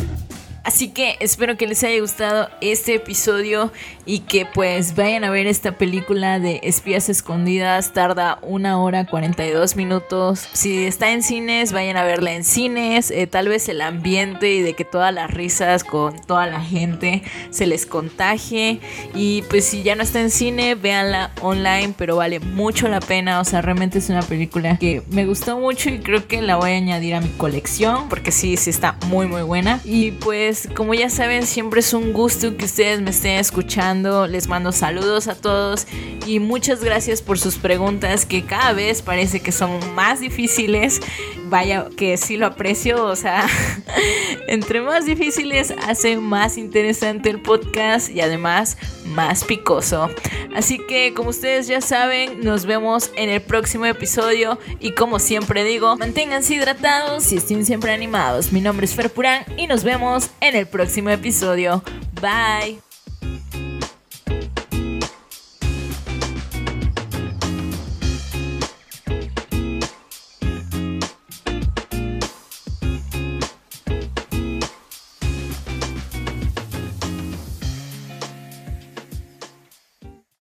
Así 0.64 0.88
que 0.88 1.16
espero 1.20 1.56
que 1.56 1.66
les 1.66 1.82
haya 1.84 2.00
gustado 2.00 2.48
este 2.60 2.94
episodio 2.94 3.72
y 4.04 4.20
que 4.20 4.46
pues 4.46 4.94
vayan 4.94 5.24
a 5.24 5.30
ver 5.30 5.46
esta 5.46 5.72
película 5.72 6.38
de 6.38 6.60
espías 6.62 7.08
escondidas. 7.08 7.92
Tarda 7.92 8.38
una 8.42 8.80
hora 8.80 9.06
42 9.06 9.76
minutos. 9.76 10.48
Si 10.52 10.84
está 10.84 11.12
en 11.12 11.22
cines, 11.22 11.72
vayan 11.72 11.96
a 11.96 12.04
verla 12.04 12.32
en 12.32 12.44
cines. 12.44 13.10
Eh, 13.10 13.26
tal 13.26 13.48
vez 13.48 13.68
el 13.68 13.80
ambiente 13.80 14.52
y 14.52 14.62
de 14.62 14.74
que 14.74 14.84
todas 14.84 15.14
las 15.14 15.30
risas 15.30 15.84
con 15.84 16.18
toda 16.20 16.46
la 16.46 16.60
gente 16.60 17.22
se 17.50 17.66
les 17.66 17.86
contagie. 17.86 18.80
Y 19.14 19.42
pues 19.42 19.64
si 19.64 19.82
ya 19.82 19.94
no 19.94 20.02
está 20.02 20.20
en 20.20 20.30
cine, 20.30 20.74
véanla 20.74 21.30
online, 21.40 21.94
pero 21.96 22.16
vale 22.16 22.40
mucho 22.40 22.88
la 22.88 23.00
pena. 23.00 23.40
O 23.40 23.44
sea, 23.44 23.62
realmente 23.62 23.98
es 23.98 24.10
una 24.10 24.22
película 24.22 24.76
que 24.76 25.02
me 25.10 25.24
gustó 25.24 25.58
mucho 25.58 25.88
y 25.88 26.00
creo 26.00 26.26
que 26.26 26.42
la 26.42 26.56
voy 26.56 26.72
a 26.72 26.76
añadir 26.76 27.14
a 27.14 27.20
mi 27.20 27.30
colección 27.30 28.08
porque 28.08 28.32
sí, 28.32 28.56
sí 28.56 28.70
está 28.70 28.96
muy 29.06 29.26
muy 29.26 29.42
buena. 29.42 29.80
Y 29.84 30.10
pues 30.12 30.49
como 30.74 30.94
ya 30.94 31.10
saben, 31.10 31.46
siempre 31.46 31.80
es 31.80 31.92
un 31.92 32.12
gusto 32.12 32.56
que 32.56 32.64
ustedes 32.64 33.00
me 33.00 33.10
estén 33.10 33.38
escuchando. 33.38 34.26
Les 34.26 34.48
mando 34.48 34.72
saludos 34.72 35.28
a 35.28 35.34
todos 35.34 35.86
y 36.26 36.38
muchas 36.40 36.82
gracias 36.82 37.22
por 37.22 37.38
sus 37.38 37.56
preguntas 37.56 38.26
que 38.26 38.44
cada 38.44 38.72
vez 38.72 39.02
parece 39.02 39.40
que 39.40 39.52
son 39.52 39.78
más 39.94 40.20
difíciles. 40.20 41.00
Vaya 41.46 41.86
que 41.96 42.16
sí 42.16 42.36
lo 42.36 42.46
aprecio, 42.46 43.04
o 43.04 43.16
sea, 43.16 43.46
entre 44.48 44.80
más 44.80 45.04
difíciles 45.04 45.74
hace 45.86 46.16
más 46.16 46.56
interesante 46.56 47.30
el 47.30 47.40
podcast 47.40 48.08
y 48.10 48.20
además 48.20 48.76
más 49.06 49.44
picoso. 49.44 50.10
Así 50.54 50.78
que 50.78 51.14
como 51.14 51.30
ustedes 51.30 51.66
ya 51.66 51.80
saben, 51.80 52.40
nos 52.40 52.66
vemos 52.66 53.10
en 53.16 53.28
el 53.28 53.40
próximo 53.40 53.86
episodio 53.86 54.58
y 54.80 54.92
como 54.92 55.18
siempre 55.18 55.64
digo, 55.64 55.96
manténganse 55.96 56.54
hidratados 56.54 57.32
y 57.32 57.36
estén 57.36 57.64
siempre 57.64 57.92
animados. 57.92 58.52
Mi 58.52 58.60
nombre 58.60 58.84
es 58.84 58.94
Fer 58.94 59.10
Purán 59.10 59.44
y 59.56 59.66
nos 59.66 59.84
vemos 59.84 60.30
en 60.40 60.56
el 60.56 60.66
próximo 60.66 61.10
episodio. 61.10 61.82
Bye. 62.20 62.89